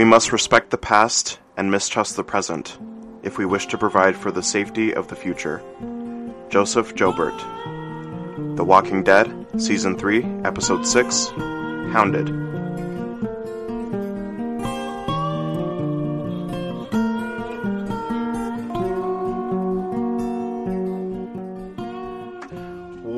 We 0.00 0.06
must 0.06 0.32
respect 0.32 0.70
the 0.70 0.78
past 0.78 1.38
and 1.58 1.70
mistrust 1.70 2.16
the 2.16 2.24
present 2.24 2.78
if 3.22 3.36
we 3.36 3.44
wish 3.44 3.66
to 3.66 3.76
provide 3.76 4.16
for 4.16 4.30
the 4.30 4.42
safety 4.42 4.94
of 4.94 5.08
the 5.08 5.14
future. 5.14 5.60
Joseph 6.48 6.94
Joubert. 6.94 7.38
The 8.56 8.64
Walking 8.64 9.02
Dead, 9.02 9.30
Season 9.58 9.98
3, 9.98 10.24
Episode 10.46 10.86
6 10.86 11.26
Hounded. 11.92 12.49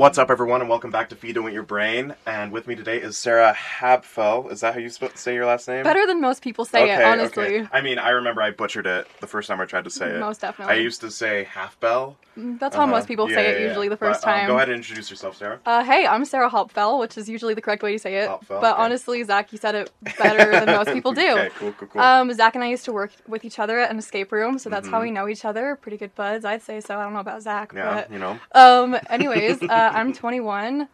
What's 0.02 0.18
up, 0.18 0.32
everyone, 0.32 0.60
and 0.60 0.68
welcome 0.68 0.90
back 0.90 1.10
to 1.10 1.14
Feed 1.14 1.36
Don't 1.36 1.48
Eat 1.48 1.52
Your 1.52 1.62
Brain. 1.62 2.16
And 2.26 2.50
with 2.50 2.66
me 2.66 2.74
today 2.74 3.00
is 3.00 3.16
Sarah 3.16 3.54
Habfell. 3.54 4.50
Is 4.50 4.60
that 4.62 4.74
how 4.74 4.80
you 4.80 4.88
sp- 4.90 5.14
say 5.14 5.32
your 5.32 5.46
last 5.46 5.68
name? 5.68 5.84
Better 5.84 6.04
than 6.08 6.20
most 6.20 6.42
people 6.42 6.64
say 6.64 6.90
it, 6.90 7.00
honestly. 7.00 7.58
okay. 7.60 7.68
I 7.72 7.82
mean, 7.82 8.00
I 8.00 8.08
remember 8.10 8.42
I 8.42 8.50
butchered 8.50 8.88
it 8.88 9.06
the 9.20 9.28
first 9.28 9.46
time 9.46 9.60
I 9.60 9.64
tried 9.64 9.84
to 9.84 9.90
say 9.90 10.08
it. 10.10 10.18
Most 10.18 10.40
definitely. 10.40 10.74
I 10.74 10.78
used 10.78 11.02
to 11.02 11.10
say 11.12 11.44
half 11.44 11.78
bell. 11.78 12.16
That's 12.34 12.74
how 12.74 12.84
Uh-huh. 12.84 12.90
most 12.92 13.06
people 13.08 13.28
Yeah, 13.30 13.36
say 13.36 13.44
yeah, 13.44 13.50
it 13.50 13.60
yeah. 13.60 13.66
usually 13.68 13.88
the 13.90 13.96
first 13.96 14.22
But, 14.22 14.28
um, 14.28 14.34
time. 14.38 14.46
go 14.48 14.56
ahead 14.56 14.70
and 14.70 14.78
introduce 14.78 15.08
yourself, 15.10 15.36
Sarah. 15.36 15.60
Uh, 15.66 15.84
hey, 15.84 16.04
I'm 16.06 16.24
Sarah 16.24 16.50
Hopfell, 16.50 16.98
which 16.98 17.16
is 17.18 17.28
usually 17.28 17.52
the 17.54 17.60
correct 17.60 17.82
way 17.84 17.92
to 17.92 17.98
say 17.98 18.16
it. 18.24 18.30
But 18.48 18.64
okay. 18.72 18.82
honestly, 18.82 19.22
Zach, 19.22 19.52
you 19.52 19.58
said 19.58 19.74
it 19.76 19.92
better 20.18 20.50
than 20.58 20.66
most 20.66 20.90
people 20.92 21.12
do. 21.12 21.20
Okay, 21.30 21.50
cool, 21.58 21.72
cool, 21.74 21.88
cool. 21.88 22.00
Um, 22.02 22.32
Zach 22.32 22.54
and 22.56 22.64
I 22.64 22.68
used 22.68 22.86
to 22.86 22.92
work 22.92 23.12
with 23.28 23.44
each 23.44 23.58
other 23.60 23.78
at 23.78 23.90
an 23.90 23.98
escape 23.98 24.32
room, 24.32 24.58
so 24.58 24.68
that's 24.70 24.88
how 24.88 24.98
Mhm. 24.98 25.02
we 25.02 25.10
know 25.12 25.28
each 25.28 25.44
other. 25.44 25.76
Pretty 25.76 25.98
good 25.98 26.14
buds, 26.16 26.44
I'd 26.46 26.62
say 26.62 26.80
so. 26.80 26.98
I 26.98 27.04
don't 27.04 27.12
know 27.12 27.20
about 27.20 27.42
Zach, 27.42 27.72
yeah, 27.76 28.06
you 28.10 28.18
know. 28.18 28.40
but 28.52 28.58
um, 28.60 28.96
anyways, 29.10 29.62
uh, 29.68 29.91
I'm 29.94 30.12
21. 30.12 30.82
Uh, 30.82 30.86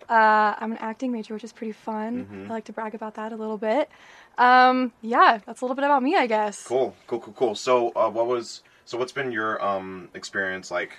I'm 0.58 0.72
an 0.72 0.78
acting 0.78 1.12
major, 1.12 1.34
which 1.34 1.44
is 1.44 1.52
pretty 1.52 1.72
fun. 1.72 2.26
Mhm. 2.30 2.50
I 2.50 2.54
like 2.54 2.64
to 2.64 2.72
brag 2.72 2.94
about 2.94 3.14
that 3.14 3.32
a 3.32 3.36
little 3.36 3.58
bit. 3.58 3.88
Um, 4.36 4.92
yeah, 5.02 5.38
that's 5.46 5.60
a 5.60 5.64
little 5.64 5.74
bit 5.74 5.84
about 5.84 6.02
me, 6.02 6.16
I 6.16 6.26
guess. 6.26 6.64
Cool, 6.66 6.94
cool, 7.06 7.20
cool, 7.20 7.34
cool. 7.34 7.54
So, 7.54 7.90
uh, 7.96 8.08
what 8.10 8.26
was 8.26 8.62
so? 8.84 8.96
What's 8.98 9.12
been 9.12 9.32
your 9.32 9.62
um 9.64 10.08
experience 10.14 10.70
like 10.70 10.92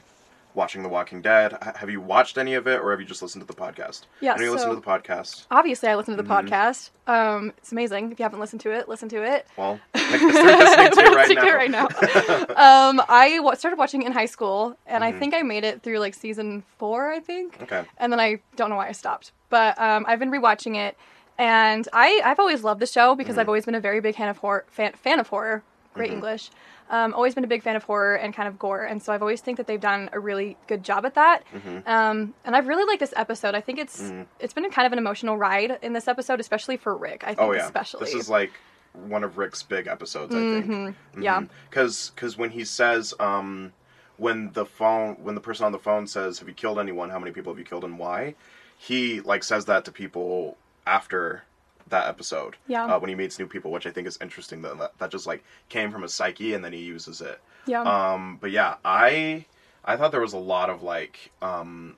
watching 0.60 0.84
The 0.84 0.90
Walking 0.90 1.22
Dead? 1.24 1.58
H- 1.66 1.76
have 1.78 1.90
you 1.90 2.00
watched 2.02 2.38
any 2.38 2.54
of 2.54 2.68
it, 2.68 2.80
or 2.82 2.92
have 2.92 3.00
you 3.00 3.06
just 3.08 3.22
listened 3.24 3.42
to 3.42 3.48
the 3.48 3.60
podcast? 3.60 4.02
Yeah, 4.22 4.36
know 4.36 4.44
you 4.44 4.52
listen 4.52 4.70
to 4.70 4.76
the 4.76 4.82
podcast. 4.82 5.46
Obviously, 5.50 5.90
I 5.90 5.96
listen 5.96 6.16
to 6.16 6.22
the 6.22 6.28
Mhm. 6.30 6.48
podcast. 6.50 6.90
Um, 7.08 7.54
it's 7.58 7.72
amazing. 7.72 8.12
If 8.12 8.20
you 8.20 8.24
haven't 8.24 8.40
listened 8.40 8.62
to 8.62 8.72
it, 8.72 8.88
listen 8.88 9.10
to 9.10 9.24
it. 9.24 9.48
Well, 9.58 9.80
I 9.96 10.00
guess 10.00 10.34
they're 10.34 10.58
listening 10.92 10.92
to 10.92 11.02
it 11.12 11.16
right 11.16 11.72
now. 11.72 11.88
to 11.88 11.96
it 12.04 12.30
right 12.30 12.50
now. 12.58 12.90
um, 12.90 13.02
I 13.10 13.38
w- 13.38 13.56
started 13.56 13.78
watching 13.78 14.04
it 14.04 14.06
in 14.08 14.12
high 14.12 14.26
school, 14.28 14.78
and 14.86 15.04
Mhm. 15.04 15.08
I 15.08 15.12
think 15.14 15.34
I 15.34 15.42
made 15.42 15.64
it 15.64 15.82
through 15.82 15.98
like 16.00 16.14
season 16.14 16.64
four, 16.78 17.12
I 17.12 17.20
think, 17.20 17.58
okay. 17.64 17.84
and 17.98 18.12
then 18.14 18.20
I 18.20 18.40
don't 18.56 18.70
know 18.70 18.76
why 18.76 18.90
I 18.90 18.92
stopped. 18.92 19.32
But 19.50 19.80
um, 19.82 20.06
I've 20.08 20.20
been 20.20 20.30
rewatching 20.32 20.76
it, 20.76 20.96
and 21.38 21.88
I 21.94 22.22
I've 22.24 22.40
always 22.40 22.64
loved 22.64 22.82
the 22.82 22.86
show 22.86 23.16
because 23.16 23.36
Mhm. 23.36 23.40
I've 23.40 23.48
always 23.50 23.66
been 23.66 23.76
a 23.76 23.80
very 23.80 24.00
big 24.02 24.16
fan 24.16 24.28
of 24.30 24.38
horror. 24.38 24.66
Fan, 24.70 24.92
fan 24.94 25.20
of 25.20 25.30
horror. 25.30 25.64
Great 25.94 26.12
Mhm. 26.12 26.16
English. 26.16 26.50
Um, 26.92 27.14
always 27.14 27.36
been 27.36 27.44
a 27.44 27.48
big 27.48 27.62
fan 27.64 27.76
of 27.76 27.84
horror 27.84 28.16
and 28.16 28.34
kind 28.34 28.48
of 28.48 28.58
gore, 28.58 28.84
and 28.84 29.02
so 29.02 29.12
I've 29.14 29.22
always 29.22 29.42
think 29.42 29.58
that 29.58 29.68
they've 29.68 29.80
done 29.82 30.10
a 30.12 30.20
really 30.20 30.58
good 30.68 30.84
job 30.84 31.06
at 31.06 31.16
that. 31.16 31.44
hmm 31.52 31.80
Um, 31.86 32.34
and 32.46 32.56
I've 32.56 32.68
really 32.68 32.86
liked 32.86 33.00
this 33.00 33.14
episode. 33.16 33.54
I 33.56 33.62
think 33.62 33.80
it's 33.80 34.02
Mhm. 34.02 34.26
it's 34.40 34.54
been 34.54 34.70
kind 34.72 34.86
of 34.86 34.92
an 34.94 35.00
emotional 35.00 35.38
ride 35.38 35.78
in 35.82 35.94
this 35.94 36.08
episode, 36.08 36.40
especially 36.40 36.78
for 36.78 36.96
Rick. 36.96 37.24
I 37.24 37.28
think 37.36 37.40
Oh 37.42 37.52
yeah. 37.54 37.66
especially. 37.66 38.06
This 38.06 38.14
is 38.16 38.30
like 38.30 38.52
one 38.94 39.24
of 39.24 39.38
Rick's 39.38 39.62
big 39.64 39.88
episodes. 39.88 40.34
I 40.34 40.40
think. 40.40 40.66
Mhm. 40.66 40.96
Yeah. 41.24 41.42
Because 41.70 42.38
when 42.38 42.50
he 42.52 42.66
says 42.66 43.14
um, 43.20 43.74
when 44.18 44.52
the 44.54 44.66
phone 44.66 45.16
when 45.24 45.36
the 45.36 45.42
person 45.42 45.66
on 45.66 45.72
the 45.72 45.80
phone 45.80 46.08
says, 46.08 46.40
"Have 46.40 46.48
you 46.48 46.54
killed 46.56 46.80
anyone? 46.80 47.10
How 47.10 47.20
many 47.20 47.32
people 47.32 47.52
have 47.54 47.60
you 47.60 47.66
killed, 47.66 47.84
and 47.84 47.98
why?" 48.00 48.36
He 48.78 49.22
like 49.22 49.44
says 49.44 49.66
that 49.66 49.86
to 49.86 49.92
people 49.92 50.58
after 50.88 51.44
that 51.90 52.08
episode. 52.08 52.56
Yeah. 52.68 52.86
Uh, 52.86 53.00
when 53.00 53.10
he 53.10 53.16
meets 53.16 53.40
new 53.40 53.48
people, 53.48 53.72
which 53.72 53.86
I 53.88 53.92
think 53.92 54.08
is 54.08 54.18
interesting. 54.22 54.62
That 54.62 54.78
that, 54.80 54.98
that 55.00 55.12
just 55.12 55.28
like 55.28 55.44
came 55.70 55.92
from 55.92 56.02
his 56.04 56.14
psyche, 56.14 56.54
and 56.54 56.64
then 56.64 56.74
he 56.74 56.80
uses 56.80 57.22
it. 57.22 57.40
Yeah. 57.66 57.82
Um, 57.84 58.38
but 58.42 58.52
yeah, 58.52 58.76
I 58.86 59.46
I 59.86 59.96
thought 59.98 60.12
there 60.12 60.22
was 60.22 60.34
a 60.34 60.38
lot 60.38 60.70
of 60.70 60.84
like 60.84 61.32
um, 61.42 61.96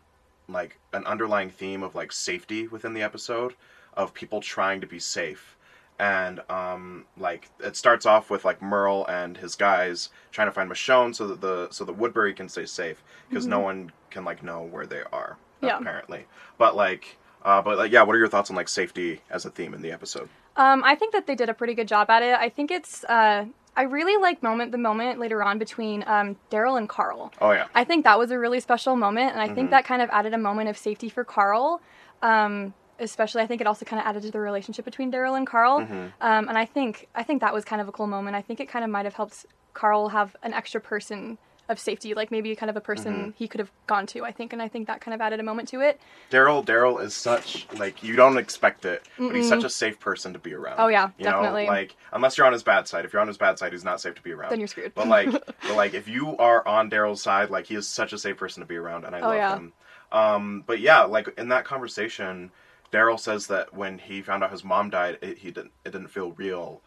like 0.48 0.80
an 0.94 1.06
underlying 1.06 1.50
theme 1.50 1.84
of 1.84 1.96
like 1.96 2.12
safety 2.12 2.68
within 2.68 2.94
the 2.94 3.02
episode 3.04 3.56
of 3.94 4.14
people 4.14 4.42
trying 4.42 4.82
to 4.82 4.88
be 4.88 5.00
safe. 5.00 5.58
And 6.00 6.40
um, 6.50 7.06
like 7.16 7.50
it 7.60 7.76
starts 7.76 8.08
off 8.08 8.32
with 8.32 8.44
like 8.44 8.60
Merle 8.60 9.06
and 9.08 9.38
his 9.38 9.54
guys 9.56 10.10
trying 10.32 10.48
to 10.48 10.52
find 10.52 10.70
Michonne 10.72 11.14
so 11.16 11.28
that 11.28 11.42
the 11.42 11.68
so 11.70 11.86
that 11.86 11.94
Woodbury 11.94 12.34
can 12.34 12.50
stay 12.50 12.66
safe 12.66 13.04
because 13.30 13.46
no 13.46 13.60
one 13.60 13.92
can 14.10 14.26
like 14.26 14.42
know 14.42 14.64
where 14.64 14.86
they 14.88 15.04
are 15.12 15.38
Mm-hmm. 15.58 15.66
Yeah. 15.68 15.78
apparently. 15.78 16.26
But 16.58 16.76
like 16.76 17.18
uh, 17.44 17.62
but 17.62 17.78
like 17.78 17.92
yeah, 17.92 18.04
what 18.04 18.16
are 18.16 18.20
your 18.20 18.28
thoughts 18.28 18.50
on 18.50 18.56
like 18.56 18.70
safety 18.70 19.22
as 19.30 19.46
a 19.46 19.50
theme 19.50 19.74
in 19.74 19.82
the 19.82 19.92
episode? 19.92 20.30
Um, 20.58 20.84
I 20.84 20.96
think 20.96 21.14
that 21.14 21.28
they 21.28 21.36
did 21.36 21.50
a 21.50 21.54
pretty 21.54 21.74
good 21.74 21.88
job 21.88 22.10
at 22.10 22.24
it. 22.24 22.36
I 22.36 22.50
think 22.50 22.72
it's. 22.72 23.04
Uh, 23.06 23.46
I 23.76 23.84
really 23.84 24.22
like 24.22 24.44
moment 24.44 24.74
the 24.74 24.78
moment 24.78 25.18
later 25.20 25.42
on 25.42 25.58
between 25.58 26.04
um, 26.06 26.36
Daryl 26.52 26.78
and 26.78 26.90
Carl. 26.90 27.32
Oh 27.40 27.52
yeah. 27.52 27.68
I 27.74 27.86
think 27.86 28.04
that 28.04 28.20
was 28.20 28.30
a 28.32 28.38
really 28.38 28.60
special 28.60 28.98
moment, 28.98 29.32
and 29.32 29.42
I 29.42 29.48
think 29.54 29.68
Mhm. 29.70 29.72
that 29.72 29.86
kind 29.86 30.02
of 30.02 30.10
added 30.12 30.34
a 30.34 30.38
moment 30.38 30.68
of 30.70 30.78
safety 30.78 31.08
for 31.08 31.24
Carl. 31.24 31.82
Um, 32.22 32.74
especially, 33.00 33.42
I 33.42 33.48
think 33.48 33.62
it 33.62 33.68
also 33.68 33.86
kind 33.86 34.00
of 34.02 34.06
added 34.06 34.24
to 34.24 34.32
the 34.32 34.40
relationship 34.40 34.84
between 34.86 35.12
Daryl 35.12 35.36
and 35.38 35.48
Carl. 35.48 35.80
Mhm. 35.82 36.12
Um, 36.22 36.50
and 36.50 36.58
I 36.58 36.66
think 36.66 37.08
I 37.16 37.24
think 37.24 37.40
that 37.42 37.54
was 37.54 37.64
kind 37.64 37.82
of 37.82 37.88
a 37.88 37.92
cool 37.94 38.08
moment. 38.08 38.36
I 38.36 38.42
think 38.42 38.60
it 38.60 38.68
kind 38.68 38.84
of 38.84 38.92
might 38.92 39.06
have 39.06 39.16
helped 39.16 39.46
Carl 39.74 40.10
have 40.10 40.36
an 40.44 40.54
extra 40.54 40.82
person 40.82 41.38
of 41.72 41.80
safety, 41.80 42.14
like 42.14 42.30
maybe 42.32 42.56
kind 42.56 42.70
of 42.70 42.76
a 42.76 42.82
person 42.82 43.14
Mm-hmm. 43.14 43.30
he 43.38 43.48
could 43.48 43.60
have 43.60 43.72
gone 43.88 44.06
to. 44.08 44.24
I 44.24 44.32
think, 44.32 44.54
and 44.54 44.62
I 44.62 44.68
think 44.68 44.88
that 44.88 45.02
kind 45.02 45.16
of 45.16 45.22
added 45.22 45.40
a 45.40 45.44
moment 45.44 45.70
to 45.70 45.82
it. 45.82 46.00
Daryl 46.30 46.66
Daryl 46.66 47.02
is 47.02 47.14
such 47.16 47.66
like 47.78 48.04
you 48.04 48.16
don't 48.16 48.38
expect 48.38 48.86
it, 48.86 49.04
but 49.18 49.36
he's 49.36 49.48
such 49.50 49.64
a 49.64 49.70
safe 49.70 50.00
person 50.00 50.34
to 50.34 50.40
be 50.40 50.54
around. 50.54 50.76
Oh, 50.80 50.88
yeah, 50.88 51.10
you 51.18 51.24
definitely. 51.26 51.64
Know, 51.66 51.72
like 51.72 51.96
unless 52.12 52.38
you're 52.38 52.48
on 52.48 52.54
his 52.54 52.64
bad 52.64 52.88
side. 52.88 53.06
If 53.06 53.14
you're 53.14 53.22
on 53.22 53.28
his 53.28 53.38
bad 53.38 53.58
side, 53.60 53.72
he's 53.74 53.84
not 53.84 54.02
safe 54.02 54.16
to 54.16 54.22
be 54.22 54.32
around. 54.32 54.52
Then 54.52 54.60
you're 54.60 54.68
screwed. 54.68 54.94
But 54.94 55.08
like, 55.08 55.32
but 55.62 55.76
like 55.76 55.94
if 55.94 56.08
you 56.08 56.38
are 56.38 56.68
on 56.68 56.90
Daryl's 56.90 57.22
side, 57.22 57.50
like 57.50 57.66
he 57.68 57.76
is 57.76 57.88
such 57.88 58.14
a 58.14 58.18
safe 58.18 58.38
person 58.38 58.62
to 58.62 58.68
be 58.68 58.76
around, 58.76 59.06
and 59.06 59.16
I 59.16 59.22
Oh, 59.22 59.28
love 59.30 59.36
yeah. 59.36 59.56
him. 59.56 59.74
Um, 60.12 60.64
but 60.68 60.80
yeah, 60.80 61.04
like 61.04 61.30
in 61.38 61.50
that 61.50 61.64
conversation, 61.66 62.52
Daryl 62.92 63.20
says 63.20 63.48
that 63.48 63.74
when 63.74 63.98
he 63.98 64.22
found 64.22 64.44
out 64.44 64.52
his 64.52 64.64
mom 64.64 64.90
died, 64.90 65.18
it, 65.22 65.38
he 65.38 65.52
didn't 65.52 65.72
it 65.86 65.92
didn't 65.92 66.10
feel 66.10 66.32
real. 66.34 66.82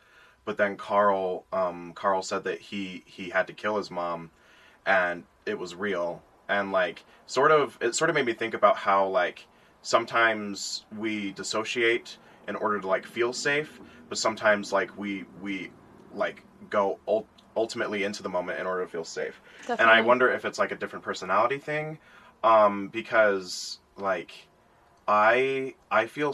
But 0.44 0.58
then 0.58 0.76
Carl, 0.76 1.46
um, 1.54 1.92
Carl 1.94 2.20
said 2.20 2.44
that 2.44 2.60
he 2.60 3.02
he 3.06 3.30
had 3.30 3.46
to 3.46 3.54
kill 3.54 3.78
his 3.78 3.90
mom, 3.90 4.30
and 4.86 5.24
it 5.46 5.58
was 5.58 5.74
real. 5.74 6.22
And 6.48 6.72
like, 6.72 7.04
sort 7.26 7.50
of, 7.50 7.78
it 7.80 7.94
sort 7.94 8.10
of 8.10 8.14
made 8.16 8.26
me 8.26 8.34
think 8.34 8.54
about 8.54 8.76
how 8.76 9.08
like 9.08 9.46
sometimes 9.82 10.84
we 10.96 11.32
dissociate 11.32 12.18
in 12.48 12.56
order 12.56 12.80
to 12.80 12.86
like 12.86 13.06
feel 13.06 13.32
safe, 13.32 13.80
but 14.08 14.18
sometimes 14.18 14.72
like 14.72 14.96
we 14.98 15.24
we 15.40 15.70
like 16.14 16.42
go 16.70 16.98
ul- 17.08 17.26
ultimately 17.56 18.04
into 18.04 18.22
the 18.22 18.28
moment 18.28 18.58
in 18.60 18.66
order 18.66 18.84
to 18.84 18.90
feel 18.90 19.04
safe. 19.04 19.40
And 19.80 19.90
I 19.90 20.00
wonder 20.02 20.30
if 20.30 20.44
it's 20.44 20.58
like 20.58 20.72
a 20.72 20.76
different 20.76 21.04
personality 21.04 21.58
thing, 21.58 21.98
um, 22.42 22.88
because 22.88 23.78
like 23.96 24.48
I 25.06 25.74
I 25.90 26.06
feel 26.06 26.32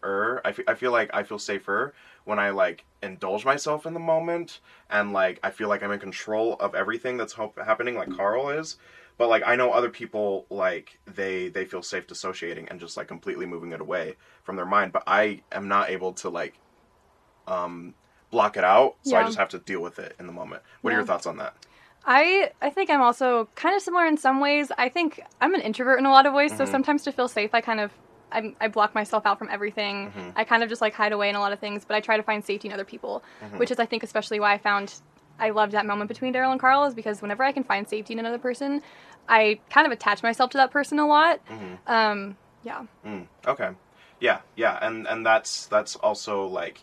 safer. 0.00 0.40
I 0.44 0.74
feel 0.74 0.92
like 0.92 1.10
I 1.12 1.22
feel 1.22 1.38
safer 1.38 1.94
when 2.24 2.38
I 2.38 2.50
like 2.50 2.84
indulge 3.02 3.44
myself 3.44 3.86
in 3.86 3.94
the 3.94 4.00
moment 4.00 4.60
and 4.88 5.12
like 5.12 5.40
I 5.42 5.50
feel 5.50 5.68
like 5.68 5.82
I'm 5.82 5.92
in 5.92 6.00
control 6.00 6.54
of 6.54 6.74
everything 6.74 7.16
that's 7.16 7.32
ho- 7.32 7.54
happening, 7.56 7.96
like 7.96 8.10
Carl 8.10 8.50
is. 8.50 8.76
But 9.18 9.28
like 9.28 9.42
I 9.46 9.56
know 9.56 9.72
other 9.72 9.90
people 9.90 10.46
like 10.50 10.98
they 11.06 11.48
they 11.48 11.64
feel 11.64 11.82
safe 11.82 12.06
dissociating 12.06 12.68
and 12.68 12.80
just 12.80 12.96
like 12.96 13.08
completely 13.08 13.46
moving 13.46 13.72
it 13.72 13.80
away 13.80 14.16
from 14.42 14.56
their 14.56 14.66
mind. 14.66 14.92
But 14.92 15.04
I 15.06 15.42
am 15.52 15.68
not 15.68 15.90
able 15.90 16.12
to 16.14 16.30
like 16.30 16.58
um 17.46 17.94
block 18.30 18.56
it 18.56 18.64
out, 18.64 18.96
so 19.02 19.16
I 19.16 19.24
just 19.24 19.38
have 19.38 19.48
to 19.50 19.58
deal 19.58 19.80
with 19.80 19.98
it 19.98 20.14
in 20.20 20.26
the 20.26 20.32
moment. 20.32 20.62
What 20.82 20.92
are 20.92 20.96
your 20.96 21.04
thoughts 21.04 21.26
on 21.26 21.36
that? 21.38 21.54
I 22.06 22.50
I 22.62 22.70
think 22.70 22.88
I'm 22.90 23.02
also 23.02 23.48
kind 23.56 23.74
of 23.76 23.82
similar 23.82 24.06
in 24.06 24.16
some 24.16 24.40
ways. 24.40 24.72
I 24.78 24.88
think 24.88 25.20
I'm 25.40 25.54
an 25.54 25.60
introvert 25.60 25.98
in 25.98 26.06
a 26.06 26.10
lot 26.10 26.26
of 26.26 26.32
ways, 26.32 26.52
so 26.56 26.64
Mhm. 26.64 26.70
sometimes 26.70 27.02
to 27.02 27.12
feel 27.12 27.28
safe, 27.28 27.50
I 27.52 27.60
kind 27.60 27.80
of 27.80 27.92
I, 28.32 28.54
I 28.60 28.68
block 28.68 28.94
myself 28.94 29.26
out 29.26 29.38
from 29.38 29.48
everything. 29.50 30.12
Mhm. 30.16 30.32
I 30.36 30.44
kind 30.44 30.62
of 30.62 30.68
just 30.68 30.80
like 30.80 30.94
hide 30.94 31.12
away 31.12 31.28
in 31.28 31.34
a 31.36 31.40
lot 31.40 31.52
of 31.52 31.58
things, 31.58 31.84
but 31.84 31.96
I 31.96 32.00
try 32.00 32.16
to 32.16 32.22
find 32.22 32.44
safety 32.44 32.68
in 32.68 32.74
other 32.74 32.84
people, 32.84 33.22
Mhm. 33.42 33.58
which 33.58 33.70
is 33.70 33.78
I 33.78 33.86
think 33.86 34.02
especially 34.02 34.40
why 34.40 34.52
I 34.54 34.58
found 34.58 34.94
I 35.38 35.50
loved 35.50 35.72
that 35.72 35.86
moment 35.86 36.08
between 36.08 36.34
Daryl 36.34 36.50
and 36.52 36.60
Carl 36.60 36.84
is 36.84 36.94
because 36.94 37.22
whenever 37.22 37.42
I 37.42 37.52
can 37.52 37.64
find 37.64 37.88
safety 37.88 38.12
in 38.12 38.18
another 38.18 38.38
person, 38.38 38.82
I 39.28 39.58
kind 39.70 39.86
of 39.86 39.92
attach 39.92 40.22
myself 40.22 40.50
to 40.50 40.58
that 40.58 40.70
person 40.70 40.98
a 40.98 41.06
lot. 41.06 41.40
Mhm. 41.48 41.78
Um, 41.86 42.36
yeah. 42.62 42.82
Mm, 43.06 43.26
okay. 43.46 43.70
Yeah, 44.18 44.40
yeah, 44.54 44.78
and 44.82 45.06
and 45.08 45.24
that's 45.24 45.66
that's 45.66 45.96
also 45.96 46.46
like 46.46 46.82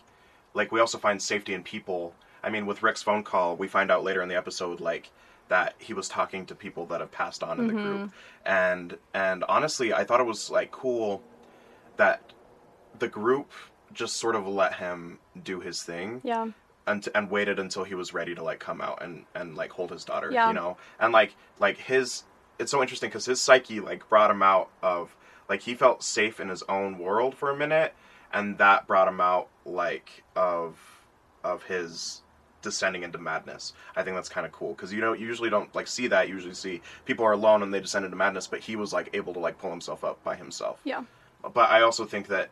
like 0.54 0.72
we 0.72 0.80
also 0.80 0.98
find 0.98 1.22
safety 1.22 1.54
in 1.54 1.62
people. 1.62 2.14
I 2.42 2.50
mean, 2.50 2.66
with 2.66 2.82
Rick's 2.82 3.02
phone 3.02 3.22
call, 3.22 3.56
we 3.56 3.68
find 3.68 3.90
out 3.92 4.02
later 4.02 4.22
in 4.22 4.28
the 4.28 4.36
episode 4.36 4.80
like 4.80 5.10
that 5.48 5.74
he 5.78 5.94
was 5.94 6.08
talking 6.08 6.44
to 6.46 6.54
people 6.54 6.84
that 6.86 7.00
have 7.00 7.10
passed 7.12 7.42
on 7.44 7.58
in 7.60 7.68
the 7.68 7.72
group. 7.74 8.10
And 8.44 8.98
and 9.14 9.44
honestly, 9.48 9.92
I 9.94 10.02
thought 10.04 10.18
it 10.20 10.26
was 10.26 10.50
like 10.50 10.72
cool 10.72 11.22
that 11.98 12.32
the 12.98 13.08
group 13.08 13.50
just 13.92 14.16
sort 14.16 14.34
of 14.34 14.46
let 14.48 14.74
him 14.76 15.18
do 15.44 15.60
his 15.60 15.82
thing 15.82 16.20
Yeah. 16.24 16.48
and 16.86 17.06
and 17.14 17.30
waited 17.30 17.58
until 17.58 17.84
he 17.84 17.94
was 17.94 18.12
ready 18.14 18.34
to 18.34 18.42
like 18.42 18.58
come 18.58 18.80
out 18.80 19.02
and 19.02 19.24
and 19.34 19.54
like 19.56 19.70
hold 19.72 19.90
his 19.90 20.04
daughter 20.04 20.30
Yeah. 20.32 20.48
you 20.48 20.54
know 20.54 20.76
and 20.98 21.12
like 21.12 21.34
like 21.58 21.76
his 21.78 22.24
it's 22.58 22.70
so 22.70 22.80
interesting 22.82 23.08
because 23.10 23.26
his 23.26 23.40
psyche 23.40 23.78
like 23.80 24.08
brought 24.08 24.30
him 24.30 24.42
out 24.42 24.70
of 24.82 25.14
like 25.48 25.62
he 25.62 25.74
felt 25.74 26.02
safe 26.02 26.40
in 26.40 26.48
his 26.48 26.62
own 26.68 26.98
world 26.98 27.34
for 27.34 27.50
a 27.50 27.56
minute 27.56 27.94
and 28.32 28.58
that 28.58 28.86
brought 28.86 29.06
him 29.08 29.20
out 29.20 29.48
like 29.64 30.22
of 30.34 30.76
of 31.44 31.62
his 31.64 32.22
descending 32.60 33.04
into 33.04 33.18
madness. 33.18 33.72
I 33.94 34.02
think 34.02 34.16
that's 34.16 34.28
kind 34.28 34.44
of 34.44 34.50
cool 34.52 34.70
because 34.74 34.92
you 34.92 35.00
know 35.00 35.12
you 35.12 35.24
usually 35.26 35.48
don't 35.48 35.72
like 35.74 35.86
see 35.86 36.08
that. 36.08 36.28
You 36.28 36.34
usually 36.34 36.54
see 36.54 36.82
people 37.04 37.24
are 37.24 37.32
alone 37.32 37.62
and 37.62 37.72
they 37.72 37.78
descend 37.80 38.04
into 38.04 38.16
madness, 38.16 38.48
but 38.48 38.58
he 38.60 38.74
was 38.74 38.92
like 38.92 39.08
able 39.14 39.32
to 39.34 39.38
like 39.38 39.58
pull 39.58 39.70
himself 39.70 40.02
up 40.02 40.22
by 40.24 40.34
himself. 40.34 40.80
Yeah. 40.84 41.04
But 41.42 41.70
I 41.70 41.82
also 41.82 42.04
think 42.04 42.28
that 42.28 42.50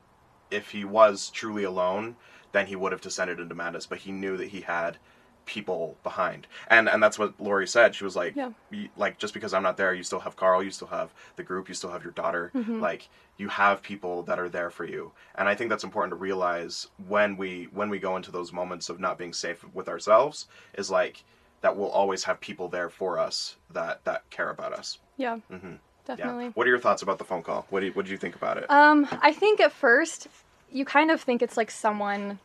if 0.50 0.71
he 0.71 0.85
was 0.85 1.31
truly 1.31 1.65
alone, 1.65 2.17
then 2.53 2.67
he 2.67 2.77
would 2.77 2.93
have 2.93 3.00
descended 3.00 3.41
into 3.41 3.55
madness. 3.55 3.87
But 3.87 3.99
he 3.99 4.12
knew 4.12 4.37
that 4.37 4.49
he 4.49 4.61
had 4.62 4.99
people 5.44 5.97
behind, 6.03 6.47
and 6.69 6.88
and 6.88 7.03
that's 7.03 7.19
what 7.19 7.41
Lori 7.41 7.67
said. 7.69 7.94
She 7.94 8.05
was 8.05 8.17
like, 8.17 8.35
Yeah. 8.37 8.50
Like 8.97 9.19
just 9.19 9.35
because 9.35 9.55
I'm 9.55 9.62
not 9.62 9.77
there, 9.77 9.94
you 9.94 10.03
still 10.03 10.21
have 10.21 10.37
Carl, 10.37 10.62
you 10.62 10.71
still 10.71 10.88
have 10.88 11.15
the 11.37 11.43
group, 11.43 11.69
you 11.69 11.75
still 11.75 11.91
have 11.91 12.03
your 12.03 12.12
daughter. 12.12 12.50
Mm-hmm. 12.55 12.81
Like 12.81 13.09
you 13.37 13.49
have 13.49 13.83
people 13.83 14.23
that 14.25 14.38
are 14.38 14.49
there 14.49 14.71
for 14.71 14.85
you, 14.85 15.12
and 15.37 15.49
I 15.49 15.55
think 15.55 15.71
that's 15.71 15.85
important 15.85 16.11
to 16.12 16.17
realize 16.17 16.88
when 17.06 17.37
we 17.37 17.69
when 17.73 17.91
we 17.91 17.99
go 17.99 18.17
into 18.17 18.31
those 18.31 18.53
moments 18.53 18.88
of 18.88 19.00
not 19.00 19.19
being 19.19 19.33
safe 19.33 19.65
with 19.73 19.88
ourselves. 19.88 20.47
Is 20.75 20.91
like 20.91 21.25
that 21.61 21.77
we'll 21.77 21.88
always 21.88 22.25
have 22.25 22.41
people 22.41 22.69
there 22.69 22.91
for 22.91 23.19
us 23.19 23.56
that 23.73 24.05
that 24.05 24.29
care 24.31 24.50
about 24.50 24.73
us. 24.73 24.99
Yeah. 25.17 25.38
hmm 25.50 25.77
Definitely. 26.06 26.44
Yeah. 26.47 26.50
What 26.55 26.67
are 26.67 26.70
your 26.70 26.79
thoughts 26.79 27.03
about 27.03 27.19
the 27.19 27.25
phone 27.25 27.43
call? 27.43 27.67
What 27.70 27.81
do 27.81 27.87
you, 27.87 27.93
what 27.93 28.05
did 28.05 28.11
you 28.12 28.17
think 28.17 28.37
about 28.37 28.58
it? 28.58 28.70
Um, 28.70 29.06
I 29.20 29.32
think 29.32 29.61
at 29.61 29.73
first 29.73 30.29
you 30.73 30.85
kind 30.85 31.11
of 31.11 31.20
think 31.20 31.43
it's 31.43 31.56
like 31.56 31.70
someone 31.70 32.38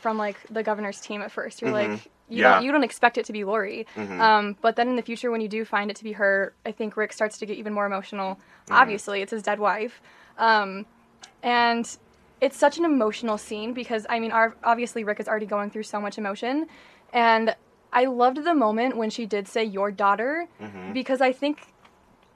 from 0.00 0.18
like 0.18 0.36
the 0.50 0.62
governor's 0.62 1.00
team 1.00 1.22
at 1.22 1.30
first. 1.32 1.60
You're 1.62 1.70
like 1.72 1.88
you 1.88 1.94
Mm-hmm. 1.96 2.08
Yeah. 2.28 2.54
don't 2.54 2.64
you 2.64 2.72
don't 2.72 2.82
expect 2.82 3.18
it 3.18 3.26
to 3.26 3.32
be 3.32 3.44
Lori. 3.44 3.86
Mhm. 3.94 4.18
Um, 4.20 4.56
but 4.60 4.74
then 4.74 4.88
in 4.88 4.96
the 4.96 5.02
future 5.02 5.30
when 5.30 5.40
you 5.40 5.48
do 5.48 5.64
find 5.64 5.90
it 5.92 5.96
to 5.98 6.04
be 6.04 6.10
her, 6.12 6.52
I 6.64 6.72
think 6.72 6.96
Rick 6.96 7.12
starts 7.12 7.38
to 7.38 7.46
get 7.46 7.56
even 7.56 7.72
more 7.72 7.86
emotional. 7.86 8.34
Mm-hmm. 8.34 8.72
Obviously, 8.74 9.22
it's 9.22 9.30
his 9.30 9.42
dead 9.44 9.60
wife. 9.60 10.02
Um, 10.36 10.86
and 11.44 11.88
it's 12.40 12.56
such 12.58 12.78
an 12.78 12.84
emotional 12.84 13.38
scene 13.38 13.72
because 13.74 14.06
I 14.10 14.18
mean, 14.18 14.32
our, 14.32 14.56
obviously 14.64 15.04
Rick 15.04 15.20
is 15.20 15.28
already 15.28 15.46
going 15.46 15.70
through 15.70 15.84
so 15.84 16.00
much 16.00 16.18
emotion, 16.18 16.66
and 17.12 17.54
I 17.92 18.06
loved 18.06 18.42
the 18.42 18.54
moment 18.54 18.96
when 18.96 19.08
she 19.10 19.24
did 19.24 19.46
say 19.48 19.62
"your 19.64 19.90
daughter" 19.92 20.46
Mhm. 20.60 20.92
because 20.92 21.20
I 21.20 21.30
think 21.32 21.60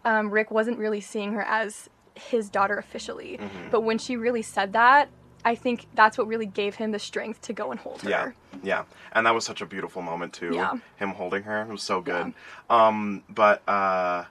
um, 0.05 0.31
Rick 0.31 0.51
wasn't 0.51 0.79
really 0.79 1.01
seeing 1.01 1.33
her 1.33 1.43
as 1.43 1.89
his 2.15 2.49
daughter 2.51 2.77
officially, 2.77 3.39
Mhm. 3.41 3.71
but 3.71 3.81
when 3.83 3.99
she 3.99 4.17
really 4.17 4.43
said 4.43 4.73
that, 4.73 5.09
I 5.45 5.55
think 5.55 5.87
that's 5.95 6.19
what 6.19 6.27
really 6.27 6.45
gave 6.47 6.75
him 6.75 6.91
the 6.93 6.99
strength 6.99 7.41
to 7.43 7.53
go 7.55 7.71
and 7.71 7.81
hold 7.81 8.03
her. 8.03 8.11
Yeah, 8.11 8.31
yeah, 8.63 8.85
and 9.13 9.25
that 9.27 9.35
was 9.35 9.45
such 9.47 9.61
a 9.63 9.67
beautiful 9.67 10.03
moment 10.03 10.33
too. 10.35 10.53
Yeah. 10.55 10.75
him 10.97 11.11
holding 11.11 11.45
her 11.45 11.63
it 11.63 11.69
was 11.69 11.83
so 11.83 12.01
good. 12.03 12.35
Um, 12.69 13.23
but 13.29 13.67
uh, 13.69 14.25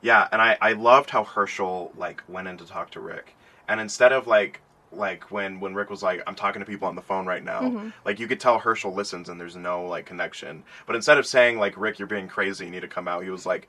yeah, 0.00 0.28
and 0.30 0.40
I 0.40 0.56
I 0.60 0.72
loved 0.74 1.10
how 1.10 1.24
Hershel 1.24 1.92
like 1.96 2.22
went 2.28 2.46
in 2.46 2.56
to 2.58 2.66
talk 2.66 2.90
to 2.90 3.00
Rick, 3.00 3.34
and 3.68 3.80
instead 3.80 4.12
of 4.12 4.26
like 4.28 4.60
like 4.92 5.32
when 5.32 5.58
when 5.58 5.74
Rick 5.74 5.90
was 5.90 6.04
like 6.04 6.22
I'm 6.24 6.36
talking 6.36 6.60
to 6.60 6.66
people 6.66 6.86
on 6.86 6.94
the 6.94 7.02
phone 7.02 7.26
right 7.26 7.42
now, 7.42 7.62
Mhm. 7.62 7.92
like 8.04 8.20
you 8.20 8.28
could 8.28 8.38
tell 8.38 8.60
Hershel 8.60 8.94
listens 8.94 9.28
and 9.28 9.40
there's 9.40 9.56
no 9.56 9.84
like 9.84 10.06
connection. 10.06 10.62
But 10.86 10.94
instead 10.94 11.18
of 11.18 11.26
saying 11.26 11.58
like 11.58 11.74
Rick 11.76 11.98
you're 11.98 12.06
being 12.06 12.28
crazy 12.28 12.66
you 12.66 12.70
need 12.70 12.82
to 12.82 12.88
come 12.88 13.08
out, 13.08 13.24
he 13.24 13.30
was 13.30 13.44
like. 13.46 13.66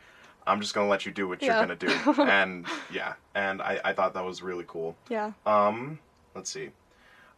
I'm 0.48 0.62
just 0.62 0.74
gonna 0.74 0.88
let 0.88 1.06
you 1.06 1.12
do 1.12 1.28
what 1.28 1.42
Yeah. 1.42 1.58
you're 1.60 1.68
gonna 1.68 1.76
do, 1.76 2.22
and 2.24 2.66
yeah, 2.92 3.14
and 3.34 3.62
I, 3.62 3.80
I 3.84 3.94
thought 3.94 4.14
that 4.14 4.24
was 4.26 4.42
really 4.42 4.66
cool. 4.68 4.96
Yeah. 5.10 5.32
Um, 5.46 6.00
let's 6.36 6.50
see. 6.52 6.70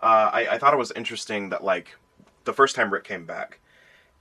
Uh, 0.02 0.30
I, 0.34 0.48
I 0.52 0.58
thought 0.58 0.74
it 0.74 0.78
was 0.78 0.92
interesting 0.92 1.50
that 1.50 1.64
like 1.64 1.96
the 2.44 2.54
first 2.54 2.76
time 2.76 2.92
Rick 2.92 3.04
came 3.06 3.26
back, 3.26 3.60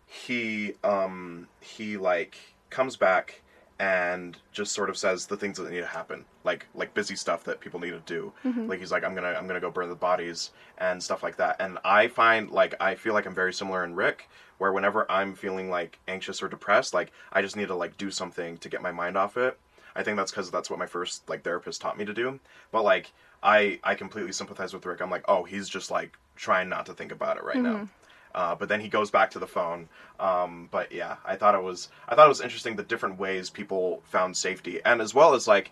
he 0.06 0.72
um 0.84 1.48
he 1.60 1.96
like 1.96 2.36
comes 2.70 2.96
back 2.96 3.42
and 3.78 4.38
just 4.52 4.72
sort 4.72 4.88
of 4.88 4.96
says 4.96 5.26
the 5.26 5.36
things 5.36 5.58
that 5.58 5.70
need 5.70 5.80
to 5.80 5.86
happen, 5.86 6.24
like 6.44 6.66
like 6.74 6.94
busy 6.94 7.14
stuff 7.16 7.44
that 7.44 7.60
people 7.60 7.78
need 7.80 7.90
to 7.90 8.00
do. 8.06 8.32
Mhm. 8.44 8.68
Like 8.68 8.78
he's 8.78 8.90
like 8.92 9.04
I'm 9.04 9.14
gonna 9.14 9.34
I'm 9.36 9.46
gonna 9.46 9.60
go 9.60 9.70
burn 9.70 9.88
the 9.88 9.94
bodies 9.94 10.50
and 10.78 11.02
stuff 11.02 11.22
like 11.22 11.36
that. 11.36 11.56
And 11.60 11.78
I 11.84 12.08
find 12.08 12.50
like 12.50 12.74
I 12.80 12.94
feel 12.94 13.12
like 13.12 13.26
I'm 13.26 13.34
very 13.34 13.52
similar 13.52 13.84
in 13.84 13.94
Rick, 13.94 14.28
where 14.58 14.72
whenever 14.72 15.10
I'm 15.10 15.34
feeling 15.34 15.70
like 15.70 15.98
anxious 16.08 16.42
or 16.42 16.48
depressed, 16.48 16.94
like 16.94 17.12
I 17.32 17.42
just 17.42 17.56
need 17.56 17.68
to 17.68 17.74
like 17.74 17.96
do 17.96 18.10
something 18.10 18.58
to 18.58 18.68
get 18.68 18.82
my 18.82 18.92
mind 18.92 19.16
off 19.16 19.36
it. 19.36 19.58
I 19.94 20.02
think 20.02 20.16
that's 20.16 20.30
because 20.30 20.50
that's 20.50 20.68
what 20.70 20.78
my 20.78 20.86
first 20.86 21.28
like 21.28 21.42
therapist 21.42 21.80
taught 21.80 21.98
me 21.98 22.04
to 22.04 22.14
do. 22.14 22.40
But 22.70 22.84
like 22.84 23.12
I 23.42 23.80
I 23.84 23.94
completely 23.94 24.32
sympathize 24.32 24.74
with 24.74 24.86
Rick. 24.86 25.00
I'm 25.00 25.10
like, 25.10 25.24
oh, 25.28 25.44
he's 25.44 25.68
just 25.68 25.90
like 25.90 26.16
trying 26.36 26.68
not 26.68 26.86
to 26.86 26.92
think 26.94 27.12
about 27.12 27.36
it 27.36 27.44
right 27.44 27.56
now. 27.56 27.74
Mhm. 27.76 27.88
Uh, 28.34 28.54
but 28.54 28.68
then 28.68 28.80
he 28.80 28.88
goes 28.88 29.10
back 29.10 29.30
to 29.30 29.38
the 29.38 29.46
phone. 29.46 29.88
Um, 30.20 30.68
but 30.70 30.92
yeah, 30.92 31.16
I 31.24 31.36
thought 31.36 31.54
it 31.54 31.62
was 31.62 31.88
I 32.08 32.14
thought 32.14 32.26
it 32.26 32.28
was 32.28 32.42
interesting 32.42 32.76
the 32.76 32.82
different 32.82 33.18
ways 33.18 33.48
people 33.48 34.02
found 34.04 34.36
safety, 34.36 34.80
and 34.84 35.00
as 35.00 35.14
well 35.14 35.34
as 35.34 35.48
like 35.48 35.70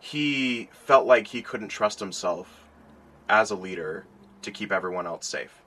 he 0.00 0.68
felt 0.72 1.06
like 1.06 1.28
he 1.28 1.42
couldn't 1.42 1.68
trust 1.68 2.00
himself 2.00 2.64
as 3.28 3.52
a 3.52 3.54
leader 3.54 4.04
to 4.42 4.50
keep 4.50 4.72
everyone 4.72 5.06
else 5.06 5.28
safe. 5.28 5.62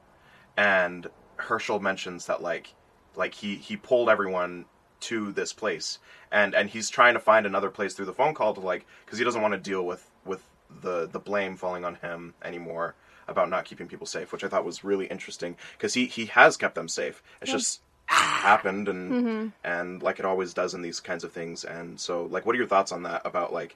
And 0.57 1.07
Hershel 1.37 1.79
mentions 1.79 2.25
that 2.27 2.41
like 2.41 2.73
like 3.15 3.33
he 3.33 3.55
he 3.55 3.77
pulled 3.77 4.09
everyone 4.09 4.65
to 5.01 5.31
this 5.31 5.53
place 5.53 5.99
and 6.31 6.55
and 6.55 6.69
he's 6.69 6.89
trying 6.89 7.13
to 7.13 7.19
find 7.19 7.45
another 7.45 7.69
place 7.69 7.93
through 7.93 8.05
the 8.05 8.13
phone 8.13 8.33
call 8.33 8.53
to 8.53 8.59
like 8.59 8.85
because 9.05 9.19
he 9.19 9.25
doesn't 9.25 9.41
want 9.41 9.53
to 9.53 9.59
deal 9.59 9.85
with 9.85 10.09
with 10.25 10.43
the 10.81 11.07
the 11.07 11.19
blame 11.19 11.55
falling 11.55 11.85
on 11.85 11.95
him 11.95 12.33
anymore 12.43 12.95
about 13.27 13.49
not 13.49 13.65
keeping 13.65 13.87
people 13.87 14.07
safe 14.07 14.31
which 14.31 14.43
i 14.43 14.47
thought 14.47 14.65
was 14.65 14.83
really 14.83 15.05
interesting 15.07 15.55
because 15.77 15.93
he 15.93 16.05
he 16.05 16.25
has 16.27 16.57
kept 16.57 16.75
them 16.75 16.87
safe. 16.87 17.21
It's 17.41 17.51
just 17.51 17.81
happened 18.07 18.87
and 18.87 19.11
Mhm. 19.11 19.51
and 19.63 20.01
like 20.03 20.19
it 20.19 20.25
always 20.25 20.53
does 20.53 20.73
in 20.73 20.81
these 20.81 20.99
kinds 20.99 21.23
of 21.23 21.31
things 21.31 21.63
and 21.63 21.99
so 21.99 22.25
like 22.25 22.45
what 22.45 22.53
are 22.55 22.57
your 22.57 22.67
thoughts 22.67 22.91
on 22.91 23.03
that 23.03 23.21
about 23.25 23.51
like 23.51 23.75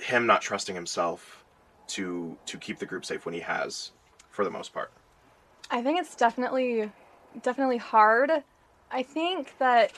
him 0.00 0.26
not 0.26 0.40
trusting 0.40 0.74
himself 0.74 1.44
to 1.88 2.36
to 2.46 2.58
keep 2.58 2.78
the 2.78 2.86
group 2.86 3.04
safe 3.04 3.24
when 3.26 3.34
he 3.34 3.40
has 3.40 3.90
for 4.30 4.44
the 4.44 4.50
most 4.50 4.72
part 4.72 4.92
I 5.70 5.82
think 5.82 6.00
it's 6.00 6.14
definitely 6.14 6.90
definitely 7.42 7.76
hard. 7.78 8.30
I 8.90 9.02
think 9.02 9.56
that 9.58 9.92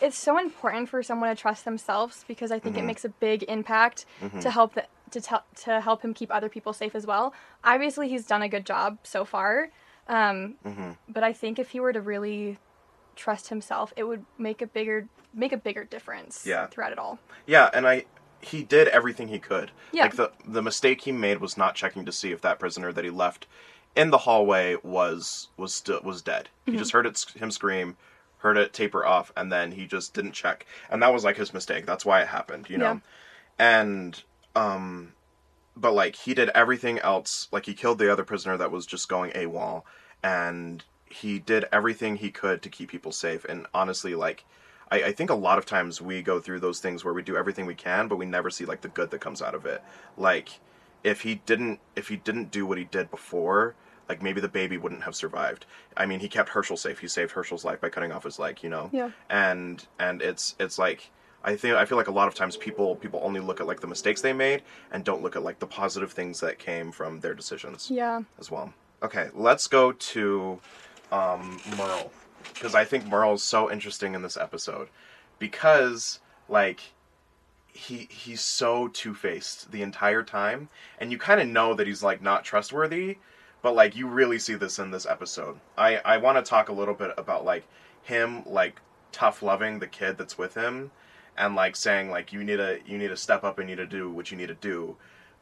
it's 0.00 0.16
so 0.16 0.38
important 0.38 0.88
for 0.88 1.02
someone 1.02 1.28
to 1.34 1.40
trust 1.40 1.64
themselves 1.64 2.24
because 2.26 2.50
I 2.50 2.58
think 2.58 2.76
Mhm. 2.76 2.80
it 2.80 2.84
makes 2.84 3.04
a 3.04 3.10
big 3.10 3.42
impact 3.44 4.06
Mhm. 4.22 4.40
to 4.40 4.50
help 4.50 4.74
the, 4.74 4.86
to 5.10 5.20
tell 5.20 5.44
to 5.56 5.80
help 5.80 6.02
him 6.02 6.14
keep 6.14 6.32
other 6.34 6.48
people 6.48 6.72
safe 6.72 6.94
as 6.94 7.06
well. 7.06 7.34
Obviously, 7.62 8.08
he's 8.08 8.26
done 8.26 8.40
a 8.42 8.48
good 8.48 8.64
job 8.64 8.98
so 9.02 9.24
far, 9.24 9.68
um, 10.08 10.54
hmm 10.64 10.92
but 11.08 11.22
I 11.22 11.32
think 11.34 11.58
if 11.58 11.70
he 11.70 11.80
were 11.80 11.92
to 11.92 12.00
really 12.00 12.58
trust 13.14 13.48
himself, 13.48 13.92
it 13.96 14.04
would 14.04 14.24
make 14.38 14.62
a 14.62 14.66
bigger 14.66 15.08
make 15.34 15.52
a 15.52 15.56
bigger 15.58 15.84
difference 15.84 16.46
Yeah. 16.46 16.66
throughout 16.66 16.92
it 16.92 16.98
all. 16.98 17.18
Yeah, 17.46 17.68
and 17.74 17.86
I 17.86 18.06
he 18.40 18.64
did 18.64 18.88
everything 18.88 19.28
he 19.28 19.38
could. 19.38 19.70
Yeah. 19.92 20.04
Like 20.04 20.16
the 20.16 20.32
the 20.46 20.62
mistake 20.62 21.02
he 21.02 21.12
made 21.12 21.38
was 21.40 21.56
not 21.58 21.74
checking 21.74 22.04
to 22.06 22.12
see 22.12 22.32
if 22.32 22.40
that 22.40 22.58
prisoner 22.58 22.92
that 22.92 23.04
he 23.04 23.10
left 23.10 23.46
in 23.94 24.10
the 24.10 24.18
hallway 24.18 24.76
was 24.82 25.48
was 25.56 25.74
still 25.74 26.00
was 26.02 26.22
dead. 26.22 26.48
He 26.66 26.76
just 26.76 26.92
heard 26.92 27.06
it 27.06 27.24
him 27.36 27.50
scream, 27.50 27.96
heard 28.38 28.56
it 28.56 28.72
taper 28.72 29.04
off, 29.04 29.32
and 29.36 29.52
then 29.52 29.72
he 29.72 29.86
just 29.86 30.14
didn't 30.14 30.32
check. 30.32 30.66
And 30.90 31.02
that 31.02 31.12
was 31.12 31.24
like 31.24 31.36
his 31.36 31.52
mistake. 31.52 31.86
That's 31.86 32.04
why 32.04 32.22
it 32.22 32.28
happened, 32.28 32.70
you 32.70 32.78
know. 32.78 33.00
And 33.58 34.22
um 34.54 35.12
but 35.76 35.92
like 35.92 36.16
he 36.16 36.34
did 36.34 36.50
everything 36.50 36.98
else. 36.98 37.48
Like 37.52 37.66
he 37.66 37.74
killed 37.74 37.98
the 37.98 38.12
other 38.12 38.24
prisoner 38.24 38.56
that 38.56 38.70
was 38.70 38.86
just 38.86 39.08
going 39.08 39.30
AWOL 39.32 39.82
and 40.22 40.84
he 41.06 41.38
did 41.38 41.66
everything 41.72 42.16
he 42.16 42.30
could 42.30 42.62
to 42.62 42.68
keep 42.68 42.90
people 42.90 43.12
safe. 43.12 43.44
And 43.44 43.66
honestly, 43.74 44.14
like 44.14 44.44
I, 44.90 45.04
I 45.04 45.12
think 45.12 45.30
a 45.30 45.34
lot 45.34 45.58
of 45.58 45.66
times 45.66 46.00
we 46.00 46.22
go 46.22 46.40
through 46.40 46.60
those 46.60 46.80
things 46.80 47.04
where 47.04 47.14
we 47.14 47.22
do 47.22 47.36
everything 47.36 47.66
we 47.66 47.74
can, 47.74 48.08
but 48.08 48.16
we 48.16 48.26
never 48.26 48.50
see 48.50 48.64
like 48.64 48.82
the 48.82 48.88
good 48.88 49.10
that 49.10 49.20
comes 49.20 49.42
out 49.42 49.54
of 49.54 49.66
it. 49.66 49.82
Like 50.16 50.60
if 51.04 51.22
he 51.22 51.36
didn't 51.46 51.80
if 51.96 52.08
he 52.08 52.16
didn't 52.16 52.50
do 52.50 52.66
what 52.66 52.78
he 52.78 52.84
did 52.84 53.10
before, 53.10 53.74
like 54.08 54.22
maybe 54.22 54.40
the 54.40 54.48
baby 54.48 54.76
wouldn't 54.78 55.02
have 55.04 55.14
survived. 55.14 55.66
I 55.96 56.06
mean, 56.06 56.20
he 56.20 56.28
kept 56.28 56.50
Hershel 56.50 56.76
safe. 56.78 56.98
He 57.00 57.08
saved 57.08 57.32
Hershel's 57.32 57.64
life 57.64 57.80
by 57.80 57.88
cutting 57.88 58.12
off 58.12 58.24
his 58.24 58.38
leg, 58.38 58.62
you 58.62 58.68
know. 58.70 58.90
Yeah. 58.92 59.10
And 59.30 59.84
and 59.98 60.22
it's 60.22 60.54
it's 60.60 60.78
like 60.78 61.10
I 61.44 61.56
think 61.56 61.74
I 61.76 61.84
feel 61.86 61.98
like 61.98 62.06
a 62.08 62.12
lot 62.12 62.28
of 62.28 62.34
times 62.34 62.56
people 62.56 62.94
people 62.96 63.20
only 63.22 63.40
look 63.40 63.60
at 63.60 63.66
like 63.66 63.80
the 63.80 63.86
mistakes 63.88 64.20
they 64.20 64.32
made 64.32 64.62
and 64.92 65.02
don't 65.04 65.22
look 65.22 65.34
at 65.36 65.42
like 65.42 65.58
the 65.58 65.66
positive 65.66 66.12
things 66.12 66.38
that 66.40 66.58
came 66.58 66.92
from 66.92 67.20
their 67.20 67.34
decisions 67.34 67.90
Yeah. 67.90 68.22
as 68.38 68.50
well. 68.50 68.72
Okay, 69.02 69.28
let's 69.34 69.66
go 69.66 69.90
to 69.90 70.60
um, 71.10 71.58
Merle 71.76 72.12
because 72.54 72.74
I 72.76 72.84
think 72.84 73.06
Merle's 73.08 73.42
so 73.42 73.70
interesting 73.70 74.14
in 74.14 74.22
this 74.22 74.36
episode 74.36 74.88
because 75.40 76.20
like 76.48 76.92
he 77.72 78.08
he's 78.10 78.40
so 78.40 78.88
two 78.88 79.14
faced 79.14 79.72
the 79.72 79.82
entire 79.82 80.22
time, 80.22 80.68
and 80.98 81.10
you 81.10 81.18
kind 81.18 81.40
of 81.40 81.48
know 81.48 81.74
that 81.74 81.86
he's 81.86 82.02
like 82.02 82.22
not 82.22 82.44
trustworthy, 82.44 83.18
but 83.62 83.74
like 83.74 83.96
you 83.96 84.06
really 84.06 84.38
see 84.38 84.54
this 84.54 84.78
in 84.78 84.90
this 84.90 85.06
episode. 85.06 85.58
I 85.76 85.96
I 85.98 86.16
want 86.18 86.36
to 86.44 86.48
talk 86.48 86.68
a 86.68 86.72
little 86.72 86.94
bit 86.94 87.12
about 87.16 87.44
like 87.44 87.64
him 88.02 88.42
like 88.46 88.80
tough 89.12 89.42
loving 89.42 89.78
the 89.78 89.86
kid 89.86 90.18
that's 90.18 90.38
with 90.38 90.54
him 90.54 90.90
and 91.36 91.54
like 91.54 91.76
saying 91.76 92.10
like 92.10 92.32
you 92.32 92.42
need 92.42 92.56
to 92.56 92.80
you 92.86 92.98
need 92.98 93.08
to 93.08 93.16
step 93.16 93.44
up 93.44 93.58
and 93.58 93.68
you 93.68 93.76
need 93.76 93.82
to 93.82 93.86
do 93.86 94.10
what 94.10 94.30
you 94.30 94.36
need 94.36 94.48
to 94.48 94.54
do 94.54 94.96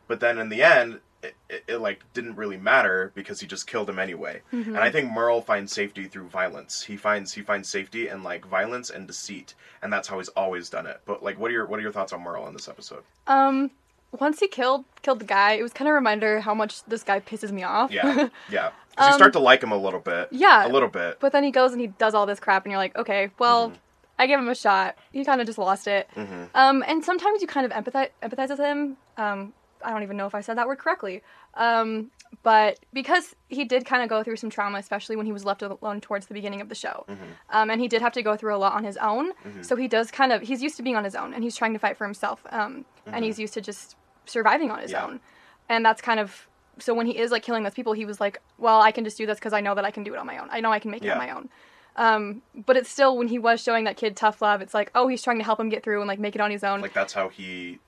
but 0.06 0.20
then 0.20 0.38
in 0.38 0.48
the 0.48 0.62
end 0.62 1.00
it, 1.22 1.34
it, 1.50 1.64
it 1.68 1.76
like 1.78 2.00
didn't 2.14 2.36
really 2.36 2.56
matter 2.56 3.12
because 3.14 3.40
he 3.40 3.46
just 3.46 3.66
killed 3.66 3.88
him 3.90 3.98
anyway 3.98 4.40
Mhm. 4.52 4.68
and 4.68 4.78
i 4.78 4.90
think 4.90 5.12
merle 5.12 5.42
finds 5.42 5.72
safety 5.72 6.06
through 6.08 6.28
violence 6.28 6.82
he 6.82 6.96
finds 6.96 7.32
he 7.34 7.42
finds 7.42 7.68
safety 7.68 8.08
in 8.08 8.22
like 8.22 8.46
violence 8.46 8.88
and 8.90 9.06
deceit 9.06 9.54
and 9.82 9.92
that's 9.92 10.08
how 10.08 10.18
he's 10.18 10.28
always 10.30 10.70
done 10.70 10.86
it 10.86 11.00
but 11.04 11.22
like 11.22 11.38
what 11.38 11.50
are 11.50 11.54
your 11.54 11.66
what 11.66 11.78
are 11.78 11.82
your 11.82 11.92
thoughts 11.92 12.12
on 12.12 12.22
merle 12.22 12.46
in 12.46 12.54
this 12.54 12.68
episode 12.68 13.02
Um, 13.26 13.70
once 14.18 14.40
he 14.40 14.48
killed 14.48 14.84
killed 15.02 15.20
the 15.20 15.24
guy, 15.24 15.52
it 15.52 15.62
was 15.62 15.72
kind 15.72 15.86
of 15.88 15.92
a 15.92 15.94
reminder 15.94 16.40
how 16.40 16.52
much 16.54 16.82
this 16.84 17.02
guy 17.04 17.20
pisses 17.20 17.52
me 17.52 17.62
off. 17.62 17.92
yeah 17.92 18.28
yeah 18.50 18.70
'Cause 18.96 19.06
you 19.06 19.12
Um, 19.12 19.12
start 19.12 19.32
to 19.34 19.38
like 19.38 19.62
him 19.62 19.70
a 19.70 19.76
little 19.78 20.00
bit. 20.00 20.28
Yeah. 20.32 20.66
A 20.66 20.68
little 20.68 20.88
bit. 20.88 21.20
But 21.20 21.30
then 21.32 21.44
he 21.44 21.52
goes 21.52 21.70
and 21.72 21.80
he 21.80 21.86
does 21.86 22.12
all 22.12 22.26
this 22.26 22.40
crap, 22.40 22.64
and 22.64 22.72
you're 22.72 22.78
like, 22.80 22.96
okay, 22.96 23.30
well, 23.38 23.68
Mm-hmm. 23.68 23.76
I 24.18 24.26
give 24.26 24.40
him 24.40 24.48
a 24.48 24.54
shot. 24.54 24.96
He 25.12 25.24
kind 25.24 25.40
of 25.40 25.46
just 25.46 25.58
lost 25.58 25.86
it. 25.86 26.08
hmm 26.14 26.44
Um, 26.54 26.82
and 26.88 27.04
sometimes 27.04 27.40
you 27.40 27.46
kind 27.46 27.64
of 27.64 27.72
empathize, 27.72 28.08
empathize 28.22 28.48
with 28.50 28.58
him. 28.58 28.96
Um, 29.16 29.52
I 29.84 29.90
don't 29.90 30.02
even 30.02 30.16
know 30.16 30.26
if 30.26 30.34
I 30.34 30.40
said 30.40 30.56
that 30.58 30.66
word 30.66 30.78
correctly. 30.78 31.22
Um, 31.54 32.10
but 32.42 32.78
because 32.92 33.34
he 33.48 33.64
did 33.64 33.84
kind 33.86 34.02
of 34.02 34.08
go 34.08 34.22
through 34.22 34.36
some 34.36 34.50
trauma, 34.50 34.78
especially 34.78 35.16
when 35.16 35.26
he 35.26 35.32
was 35.32 35.44
left 35.44 35.62
alone 35.62 36.00
towards 36.00 36.26
the 36.26 36.34
beginning 36.34 36.60
of 36.60 36.68
the 36.68 36.74
show. 36.74 37.04
Mm-hmm. 37.08 37.22
Um, 37.50 37.70
and 37.70 37.80
he 37.80 37.88
did 37.88 38.02
have 38.02 38.12
to 38.12 38.22
go 38.22 38.36
through 38.36 38.54
a 38.54 38.58
lot 38.58 38.74
on 38.74 38.84
his 38.84 38.96
own. 38.98 39.32
So 39.62 39.74
he 39.76 39.88
does 39.88 40.10
kind 40.10 40.32
of, 40.32 40.42
he's 40.42 40.62
used 40.62 40.76
to 40.76 40.82
being 40.82 40.96
on 40.96 41.04
his 41.04 41.14
own 41.16 41.34
and 41.34 41.42
he's 41.42 41.56
trying 41.56 41.72
to 41.72 41.78
fight 41.78 41.96
for 41.96 42.04
himself. 42.04 42.44
Um, 42.50 42.84
and 43.06 43.24
he's 43.24 43.38
used 43.38 43.54
to 43.54 43.60
just 43.60 43.96
surviving 44.26 44.70
on 44.70 44.78
his 44.80 44.92
Mm-hmm. 44.92 45.00
Yeah. 45.06 45.10
own. 45.14 45.20
And 45.68 45.84
that's 45.84 46.00
kind 46.00 46.20
of, 46.20 46.46
so 46.78 46.94
when 46.94 47.06
he 47.06 47.18
is 47.18 47.30
like 47.30 47.42
killing 47.42 47.62
those 47.64 47.74
people, 47.74 47.92
he 47.94 48.04
was 48.04 48.20
like, 48.20 48.40
well, 48.58 48.80
I 48.80 48.92
can 48.92 49.04
just 49.04 49.18
do 49.18 49.26
this 49.26 49.38
because 49.38 49.52
I 49.52 49.60
know 49.60 49.74
that 49.74 49.84
I 49.84 49.90
can 49.90 50.04
do 50.04 50.14
it 50.14 50.18
on 50.18 50.26
my 50.26 50.38
own. 50.38 50.48
I 50.50 50.60
know 50.60 50.72
I 50.72 50.78
can 50.78 50.90
make 50.90 51.04
it 51.04 51.10
on 51.10 51.18
my 51.18 51.30
own. 51.30 51.48
Um, 51.96 52.42
but 52.54 52.76
it's 52.76 52.88
still 52.88 53.18
when 53.18 53.28
he 53.28 53.38
was 53.38 53.60
showing 53.60 53.84
that 53.84 53.96
kid 53.96 54.16
tough 54.16 54.40
love, 54.40 54.62
it's 54.62 54.72
like, 54.72 54.90
oh, 54.94 55.08
he's 55.08 55.20
trying 55.22 55.38
to 55.38 55.44
help 55.44 55.58
him 55.60 55.68
get 55.68 55.82
through 55.82 56.00
and 56.00 56.08
like 56.08 56.18
make 56.20 56.34
it 56.36 56.40
on 56.40 56.50
his 56.50 56.62
own. 56.64 56.80
Like 56.80 56.94
that's 56.94 57.12
how 57.12 57.28
he 57.28 57.80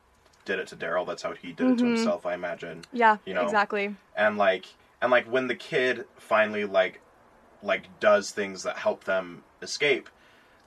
did 0.45 0.59
it 0.59 0.67
to 0.69 0.77
Daryl. 0.77 1.07
That's 1.07 1.23
how 1.23 1.33
he 1.33 1.53
did 1.53 1.67
it 1.71 1.79
to 1.79 1.85
Mhm. 1.85 1.97
himself. 1.97 2.27
I 2.27 2.35
imagine. 2.35 2.83
yeah, 2.93 3.19
you 3.25 3.35
know. 3.35 3.43
exactly. 3.43 3.95
and 4.17 4.37
like 4.39 4.67
and 5.01 5.11
like 5.11 5.27
when 5.27 5.47
the 5.49 5.55
kid 5.55 6.05
finally 6.19 6.65
like 6.65 7.01
like 7.63 7.85
does 8.01 8.31
things 8.31 8.63
that 8.65 8.77
help 8.79 9.05
them 9.05 9.43
escape 9.63 10.09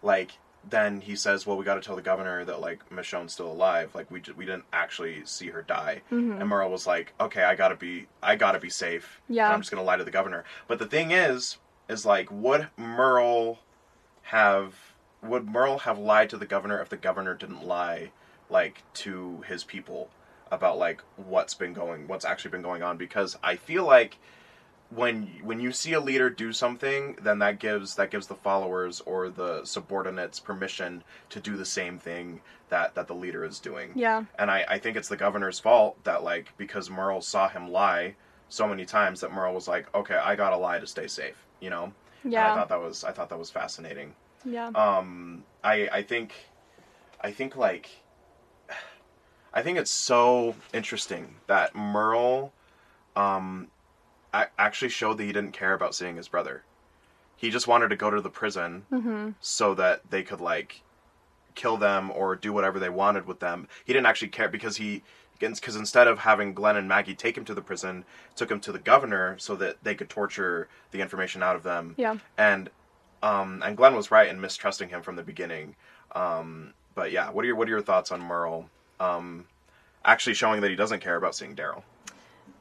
like 0.01 0.37
then 0.67 1.01
he 1.01 1.15
says 1.15 1.45
well 1.45 1.57
we 1.57 1.63
got 1.65 1.75
to 1.75 1.81
tell 1.81 1.95
the 1.95 2.01
governor 2.01 2.43
that 2.45 2.59
like 2.59 2.79
michonne's 2.89 3.33
still 3.33 3.51
alive 3.51 3.93
like 3.93 4.09
we, 4.09 4.19
j- 4.21 4.31
we 4.31 4.45
didn't 4.45 4.63
actually 4.73 5.23
see 5.25 5.47
her 5.49 5.61
die 5.61 6.01
Mhm. 6.11 6.39
and 6.39 6.49
merle 6.49 6.71
was 6.71 6.87
like 6.87 7.13
okay 7.19 7.43
i 7.43 7.53
gotta 7.53 7.75
be 7.75 8.07
i 8.23 8.35
gotta 8.35 8.59
be 8.59 8.69
safe 8.69 9.21
Yeah. 9.29 9.51
i'm 9.51 9.59
just 9.61 9.69
gonna 9.71 9.83
lie 9.83 9.97
to 9.97 10.03
the 10.05 10.09
governor 10.11 10.43
but 10.67 10.79
the 10.79 10.85
thing 10.87 11.11
is 11.11 11.57
is 11.89 12.05
like 12.05 12.29
would 12.31 12.69
merle 12.77 13.59
have 14.23 14.73
would 15.21 15.47
merle 15.47 15.79
have 15.79 15.97
lied 15.99 16.29
to 16.29 16.37
the 16.37 16.45
governor 16.45 16.81
if 16.81 16.89
the 16.89 16.97
governor 16.97 17.33
didn't 17.33 17.63
lie 17.65 18.11
like 18.49 18.83
to 18.93 19.43
his 19.47 19.63
people 19.63 20.09
about 20.51 20.77
like 20.77 21.01
what's 21.15 21.53
been 21.53 21.73
going 21.73 22.07
what's 22.07 22.25
actually 22.25 22.51
been 22.51 22.61
going 22.61 22.83
on 22.83 22.97
because 22.97 23.37
i 23.43 23.55
feel 23.55 23.85
like 23.85 24.17
when 24.89 25.23
when 25.43 25.59
you 25.59 25.71
see 25.71 25.93
a 25.93 25.99
leader 25.99 26.29
do 26.29 26.53
something 26.53 27.17
then 27.21 27.39
that 27.39 27.59
gives 27.59 27.95
that 27.95 28.11
gives 28.11 28.27
the 28.27 28.35
followers 28.35 29.01
or 29.01 29.29
the 29.29 29.65
subordinates 29.65 30.39
permission 30.39 31.03
to 31.29 31.39
do 31.39 31.57
the 31.57 31.65
same 31.65 31.97
thing 31.97 32.39
that 32.69 32.93
that 32.95 33.07
the 33.07 33.15
leader 33.15 33.43
is 33.43 33.59
doing 33.59 33.91
Yeah, 33.95 34.25
and 34.37 34.49
I, 34.49 34.65
I 34.67 34.79
think 34.79 34.95
it's 34.97 35.07
the 35.09 35.17
governor's 35.17 35.59
fault 35.59 36.03
that 36.03 36.23
like 36.23 36.53
because 36.57 36.89
Merle 36.89 37.21
saw 37.21 37.47
him 37.49 37.71
lie 37.71 38.15
so 38.49 38.67
many 38.67 38.85
times 38.85 39.21
that 39.21 39.31
Merle 39.31 39.53
was 39.53 39.67
like, 39.67 39.93
okay, 39.95 40.15
I 40.15 40.35
gotta 40.35 40.57
lie 40.57 40.79
to 40.79 40.87
stay 40.87 41.07
safe, 41.07 41.45
you 41.59 41.69
know. 41.69 41.93
And 42.23 42.33
I 42.51 42.55
thought 42.55 42.69
that 42.69 42.81
was 42.81 43.03
I 43.03 43.11
thought 43.11 43.29
that 43.29 43.39
was 43.39 43.49
fascinating. 43.49 44.13
yeah. 44.43 44.67
Um, 44.69 45.43
I 45.63 45.89
I 45.91 46.01
think 46.03 46.33
I 47.21 47.31
think 47.31 47.55
like 47.55 47.89
I 49.55 49.61
think 49.61 49.77
it's 49.77 49.91
so 49.91 50.53
interesting 50.73 51.35
that 51.47 51.73
Merle 51.75 52.51
um 53.15 53.69
actually 54.33 54.89
showed 54.89 55.17
that 55.17 55.23
he 55.23 55.31
didn't 55.31 55.53
care 55.53 55.73
about 55.73 55.95
seeing 55.95 56.17
his 56.17 56.27
brother. 56.27 56.63
He 57.37 57.49
just 57.49 57.67
wanted 57.67 57.89
to 57.89 57.95
go 57.95 58.09
to 58.09 58.21
the 58.21 58.29
prison 58.29 58.85
hmm 58.89 59.29
so 59.39 59.73
that 59.75 60.01
they 60.09 60.23
could 60.23 60.41
like 60.41 60.81
kill 61.55 61.77
them 61.77 62.11
or 62.11 62.35
do 62.35 62.51
whatever 62.51 62.79
they 62.79 62.89
wanted 62.89 63.25
with 63.25 63.39
them. 63.39 63.67
He 63.85 63.93
didn't 63.93 64.07
actually 64.07 64.27
care 64.27 64.49
because 64.49 64.77
he 64.77 65.03
because 65.39 65.75
instead 65.75 66.07
of 66.07 66.19
having 66.19 66.53
Glenn 66.53 66.77
and 66.77 66.87
Maggie 66.87 67.13
take 67.13 67.37
him 67.37 67.45
to 67.45 67.53
the 67.53 67.61
prison, 67.61 68.05
took 68.35 68.49
him 68.49 68.59
to 68.61 68.71
the 68.71 68.79
governor 68.79 69.37
so 69.37 69.55
that 69.57 69.83
they 69.83 69.95
could 69.95 70.09
torture 70.09 70.69
the 70.91 71.01
information 71.01 71.43
out 71.43 71.55
of 71.55 71.63
them. 71.63 71.95
Yeah. 71.97 72.17
And 72.37 72.69
um 73.23 73.61
and 73.65 73.77
Glenn 73.77 73.95
was 73.95 74.11
right 74.11 74.29
in 74.29 74.41
mistrusting 74.41 74.89
him 74.89 75.01
from 75.01 75.15
the 75.15 75.23
beginning. 75.23 75.75
Um 76.13 76.73
but 76.93 77.11
yeah, 77.11 77.29
what 77.29 77.43
are 77.43 77.47
your 77.47 77.55
what 77.55 77.67
are 77.67 77.71
your 77.71 77.81
thoughts 77.81 78.11
on 78.11 78.19
Merle 78.21 78.69
um 78.99 79.45
actually 80.03 80.33
showing 80.35 80.61
that 80.61 80.69
he 80.69 80.75
doesn't 80.75 80.99
care 80.99 81.15
about 81.15 81.35
seeing 81.35 81.55
Daryl? 81.55 81.83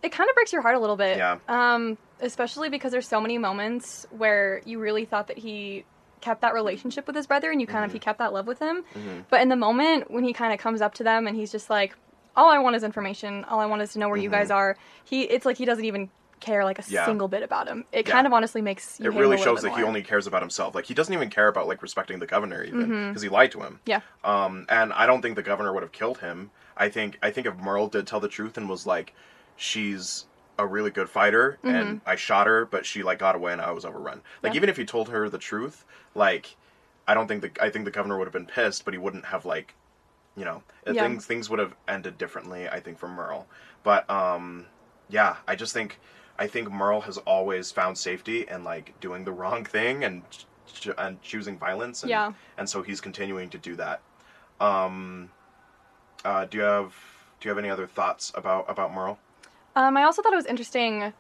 It 0.03 0.13
kind 0.13 0.29
of 0.29 0.35
breaks 0.35 0.53
your 0.53 0.63
heart 0.63 0.77
a 0.77 0.79
little 0.81 0.97
bit. 0.97 1.17
Yeah. 1.17 1.39
Um, 1.49 1.97
especially 2.21 2.69
because 2.69 2.93
there's 2.93 3.09
so 3.09 3.21
many 3.21 3.39
moments 3.39 4.07
where 4.11 4.61
you 4.65 4.79
really 4.79 5.05
thought 5.05 5.29
that 5.29 5.39
he 5.39 5.85
kept 6.21 6.41
that 6.43 6.55
relationship 6.55 7.07
with 7.07 7.17
his 7.17 7.27
brother 7.27 7.51
and 7.51 7.61
you 7.61 7.67
kind 7.67 7.85
of 7.85 7.91
Mm-hmm. 7.91 7.97
he 7.97 8.01
kept 8.01 8.19
that 8.19 8.33
love 8.33 8.47
with 8.47 8.59
him. 8.59 8.85
But 9.31 9.41
in 9.43 9.49
the 9.49 9.57
moment 9.57 10.11
when 10.11 10.25
he 10.25 10.33
kind 10.33 10.53
of 10.53 10.59
comes 10.59 10.81
up 10.81 10.95
to 10.95 11.05
them 11.05 11.27
and 11.27 11.37
he's 11.37 11.53
just 11.53 11.69
like, 11.71 11.95
"All 12.37 12.51
I 12.51 12.59
want 12.59 12.77
is 12.77 12.83
information. 12.85 13.45
All 13.45 13.61
I 13.61 13.67
want 13.67 13.83
is 13.83 13.93
to 13.93 13.99
know 13.99 14.09
where 14.09 14.17
you 14.19 14.31
guys 14.31 14.51
are." 14.51 14.77
He 15.05 15.23
it's 15.23 15.45
like 15.47 15.57
he 15.59 15.65
doesn't 15.67 15.85
even 15.85 16.11
care 16.45 16.65
like 16.65 16.79
a 16.79 16.83
Mm-hmm. 16.83 16.95
Yeah. 16.95 17.07
single 17.07 17.29
bit 17.29 17.43
about 17.43 17.67
him. 17.67 17.85
It 17.93 18.07
Yeah. 18.07 18.13
kind 18.15 18.27
of 18.27 18.33
honestly 18.33 18.61
makes 18.63 19.01
you 19.01 19.11
It 19.11 19.15
really 19.19 19.39
shows 19.39 19.63
that 19.63 19.75
he 19.77 19.83
only 19.83 20.03
cares 20.03 20.27
about 20.27 20.43
himself. 20.43 20.75
Like 20.75 20.85
he 20.87 20.95
doesn't 20.95 21.13
even 21.15 21.31
care 21.31 21.49
about 21.49 21.67
like 21.67 21.83
respecting 21.83 22.19
the 22.19 22.27
governor 22.27 22.63
even 22.63 23.09
because 23.09 23.23
he 23.23 23.29
lied 23.29 23.51
to 23.53 23.61
him. 23.61 23.81
Yeah. 23.87 24.01
Um, 24.23 24.67
and 24.69 24.93
I 24.93 25.07
don't 25.07 25.23
think 25.23 25.37
the 25.37 25.43
governor 25.43 25.73
would 25.73 25.83
have 25.83 25.93
killed 25.93 26.19
him. 26.19 26.51
I 26.77 26.89
think 26.89 27.19
I 27.23 27.31
think 27.31 27.47
if 27.47 27.57
Merle 27.57 27.89
did 27.89 28.07
tell 28.07 28.21
the 28.21 28.29
truth 28.29 28.57
and 28.59 28.69
was 28.69 28.87
like, 28.87 29.15
she's 29.57 30.27
a 30.59 30.67
really 30.67 30.91
good 30.91 31.09
fighter 31.09 31.59
and 31.65 32.01
I 32.07 32.15
shot 32.15 32.47
her, 32.47 32.65
but 32.65 32.87
she 32.87 33.03
like 33.03 33.19
got 33.19 33.35
away 33.35 33.53
and 33.53 33.61
I 33.61 33.73
was 33.73 33.85
overrun. 33.85 34.21
Like 34.43 34.53
Yeah. 34.53 34.59
even 34.59 34.69
if 34.69 34.77
he 34.77 34.85
told 34.85 35.09
her 35.09 35.29
the 35.29 35.39
truth, 35.39 35.85
like 36.15 36.57
I 37.09 37.15
don't 37.15 37.27
think 37.27 37.43
the 37.43 37.51
I 37.65 37.71
think 37.71 37.85
the 37.85 37.91
governor 37.91 38.19
would 38.19 38.27
have 38.27 38.33
been 38.33 38.47
pissed, 38.47 38.85
but 38.85 38.95
he 38.95 38.99
wouldn't 38.99 39.25
have 39.27 39.45
like, 39.45 39.75
you 40.37 40.45
know, 40.45 40.63
Yeah. 40.87 41.03
things 41.03 41.27
things 41.27 41.51
would 41.51 41.59
have 41.59 41.75
ended 41.89 42.19
differently. 42.19 42.69
I 42.69 42.81
think 42.81 42.99
for 42.99 43.09
Merle, 43.09 43.47
but 43.83 44.09
um, 44.09 44.67
yeah, 45.09 45.37
I 45.49 45.55
just 45.57 45.73
think 45.75 45.99
I 46.39 46.47
think 46.49 46.71
Merle 46.71 47.03
has 47.03 47.19
always 47.19 47.71
found 47.71 47.97
safety 47.99 48.45
in 48.49 48.65
like 48.65 48.99
doing 49.01 49.25
the 49.25 49.33
wrong 49.41 49.65
thing 49.65 50.03
and 50.05 50.23
ch- 50.31 50.89
and 50.99 51.21
choosing 51.23 51.59
violence. 51.59 52.03
And, 52.03 52.11
Yeah. 52.11 52.33
and 52.59 52.69
so 52.69 52.83
he's 52.83 53.01
continuing 53.01 53.51
to 53.51 53.59
do 53.59 53.77
that. 53.77 54.01
Um, 54.61 55.31
uh, 56.25 56.45
do 56.47 56.59
you 56.59 56.65
have 56.65 56.95
do 57.41 57.49
you 57.49 57.51
have 57.51 57.59
any 57.59 57.71
other 57.71 57.87
thoughts 57.87 58.33
about 58.35 58.65
about 58.69 58.93
Merle? 58.93 59.19
Um, 59.77 59.97
I 59.97 60.05
also 60.05 60.23
thought 60.23 60.33
it 60.33 60.37
was 60.37 60.47
interesting 60.47 61.13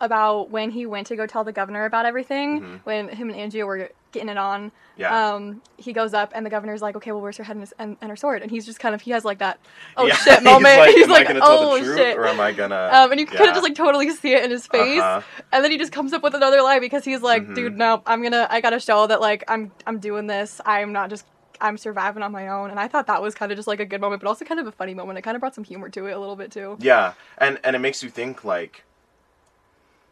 about 0.00 0.50
when 0.50 0.70
he 0.70 0.86
went 0.86 1.06
to 1.08 1.16
go 1.16 1.26
tell 1.26 1.44
the 1.44 1.52
governor 1.52 1.84
about 1.84 2.06
everything. 2.06 2.60
Mhm. 2.60 2.80
When 2.84 3.08
him 3.08 3.30
and 3.30 3.38
Andrea 3.38 3.66
were 3.66 3.90
getting 4.16 4.28
it 4.30 4.38
on, 4.38 4.72
Yeah. 4.96 5.34
um, 5.34 5.62
he 5.76 5.92
goes 5.92 6.14
up 6.14 6.32
and 6.34 6.44
the 6.44 6.50
governor's 6.50 6.82
like, 6.82 6.96
"Okay, 6.96 7.12
well, 7.12 7.20
where's 7.20 7.36
her 7.36 7.44
head 7.44 7.56
and, 7.56 7.72
and, 7.78 7.96
and 8.00 8.10
her 8.10 8.16
sword?" 8.16 8.42
And 8.42 8.50
he's 8.50 8.64
just 8.66 8.80
kind 8.80 8.94
of 8.94 9.00
he 9.02 9.10
has 9.12 9.24
like 9.24 9.38
that 9.38 9.58
oh 9.96 10.06
Yeah. 10.06 10.14
shit 10.16 10.42
moment. 10.52 10.86
he's 10.94 11.08
like, 11.08 11.28
gonna 11.28 11.40
tell 11.40 11.72
"Oh 11.72 11.78
shit," 11.82 12.16
or 12.16 12.26
am 12.26 12.40
I 12.40 12.52
gonna? 12.52 12.88
um, 12.92 13.10
and 13.12 13.20
you 13.20 13.26
kind 13.26 13.40
Yeah. 13.40 13.48
of 13.50 13.54
just 13.54 13.62
like 13.62 13.74
totally 13.74 14.10
see 14.10 14.32
it 14.34 14.42
in 14.44 14.50
his 14.50 14.66
face. 14.66 15.00
Uh-huh. 15.00 15.20
And 15.52 15.62
then 15.62 15.70
he 15.70 15.78
just 15.78 15.92
comes 15.92 16.12
up 16.12 16.22
with 16.22 16.34
another 16.34 16.62
lie 16.62 16.78
because 16.80 17.04
he's 17.04 17.22
like, 17.22 17.42
Mhm. 17.46 17.54
"Dude, 17.54 17.76
no, 17.76 18.02
I'm 18.06 18.22
gonna 18.22 18.46
I 18.50 18.60
gotta 18.60 18.80
show 18.80 19.06
that 19.06 19.20
like 19.20 19.44
I'm 19.48 19.70
I'm 19.86 19.98
doing 20.00 20.26
this. 20.26 20.60
I'm 20.66 20.92
not 20.92 21.10
just." 21.10 21.24
I'm 21.58 21.78
surviving 21.78 22.22
on 22.22 22.32
my 22.32 22.48
own, 22.48 22.68
and 22.70 22.78
I 22.78 22.86
thought 22.86 23.06
that 23.06 23.22
was 23.22 23.34
kind 23.34 23.50
of 23.50 23.56
just 23.56 23.66
like 23.66 23.80
a 23.80 23.86
good 23.86 24.02
moment, 24.02 24.20
but 24.20 24.28
also 24.28 24.44
kind 24.44 24.60
of 24.60 24.66
a 24.66 24.72
funny 24.72 24.92
moment. 24.92 25.18
It 25.18 25.22
kind 25.22 25.36
of 25.36 25.40
brought 25.40 25.54
some 25.54 25.64
humor 25.64 25.88
to 25.88 26.04
it 26.04 26.12
a 26.12 26.18
little 26.18 26.36
bit 26.36 26.50
too. 26.52 26.76
Yeah, 26.80 27.14
and 27.38 27.58
and 27.64 27.74
it 27.74 27.78
makes 27.78 28.02
you 28.02 28.10
think 28.10 28.44
like 28.44 28.84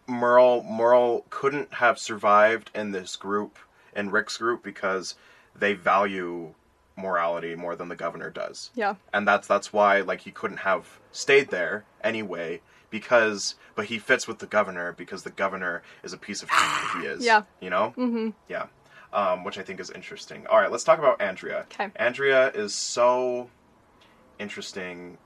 Merle 0.07 0.63
Merle 0.63 1.25
couldn't 1.31 1.75
have 1.75 1.99
survived 1.99 2.71
in 2.75 2.93
this 2.93 3.17
group 3.17 3.59
in 3.95 4.11
Rick's 4.11 4.37
group 4.37 4.63
because 4.63 5.15
they 5.55 5.75
value 5.75 6.55
morality 6.97 7.55
more 7.57 7.75
than 7.77 7.89
the 7.89 7.97
governor 7.97 8.31
does. 8.31 8.71
Yeah, 8.75 8.95
And 9.13 9.27
that's 9.27 9.47
that's 9.49 9.73
why 9.73 10.01
like 10.01 10.21
he 10.21 10.31
couldn't 10.31 10.59
have 10.59 11.01
stayed 11.13 11.51
there 11.51 11.85
anyway 12.03 12.61
because 12.91 13.57
but 13.75 13.87
he 13.87 13.99
fits 13.99 14.29
with 14.29 14.39
the 14.39 14.47
governor 14.47 14.93
because 14.93 15.25
the 15.25 15.31
governor 15.31 15.83
is 16.05 16.13
a 16.13 16.17
piece 16.19 16.43
of 16.43 16.51
shit 16.51 17.01
he 17.03 17.07
is. 17.09 17.25
Yeah. 17.25 17.43
You 17.61 17.71
know? 17.71 17.93
mm-hmm. 17.97 18.31
Yeah. 18.49 18.67
Um, 19.13 19.45
which 19.45 19.59
I 19.59 19.63
think 19.63 19.79
is 19.81 19.91
interesting. 19.91 20.47
All 20.49 20.59
right, 20.59 20.71
let's 20.71 20.83
talk 20.85 20.99
about 20.99 21.21
Andrea. 21.21 21.67
Okay. 21.73 21.89
Andrea 21.97 22.51
is 22.51 22.75
so 22.75 23.49
interesting 24.39 25.19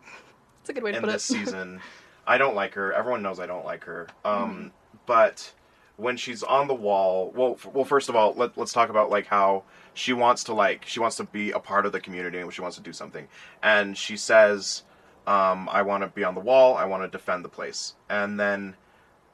It's 0.60 0.70
a 0.70 0.72
good 0.72 0.82
way 0.82 0.92
to 0.92 0.98
in 0.98 1.02
put 1.04 1.10
this 1.12 1.30
it. 1.30 1.32
season. 1.38 1.80
I 2.26 2.36
don't 2.38 2.54
like 2.54 2.74
her. 2.74 2.92
Everyone 2.92 3.22
knows 3.22 3.40
I 3.40 3.46
don't 3.46 3.64
like 3.64 3.84
her. 3.84 4.08
Um, 4.24 4.34
Mm-hmm. 4.50 4.68
But 5.06 5.52
when 5.98 6.16
she's 6.16 6.42
on 6.42 6.68
the 6.68 6.74
wall, 6.74 7.30
well, 7.36 7.52
f- 7.58 7.66
well, 7.66 7.84
first 7.84 8.08
of 8.08 8.16
all, 8.16 8.32
let, 8.34 8.56
let's 8.56 8.72
talk 8.72 8.88
about 8.88 9.10
like 9.10 9.26
how 9.26 9.64
she 9.94 10.12
wants 10.14 10.44
to 10.44 10.54
like 10.54 10.84
she 10.86 11.00
wants 11.00 11.16
to 11.16 11.24
be 11.24 11.50
a 11.50 11.58
part 11.58 11.84
of 11.84 11.92
the 11.92 12.00
community 12.00 12.38
and 12.38 12.52
she 12.54 12.62
wants 12.62 12.76
to 12.76 12.82
do 12.82 12.92
something. 12.92 13.28
And 13.62 13.98
she 13.98 14.16
says, 14.16 14.84
um, 15.26 15.68
"I 15.70 15.82
want 15.82 16.04
to 16.04 16.08
be 16.08 16.24
on 16.24 16.34
the 16.34 16.40
wall. 16.40 16.76
I 16.76 16.84
want 16.86 17.02
to 17.02 17.08
defend 17.08 17.44
the 17.44 17.48
place." 17.50 17.94
And 18.08 18.38
then 18.40 18.76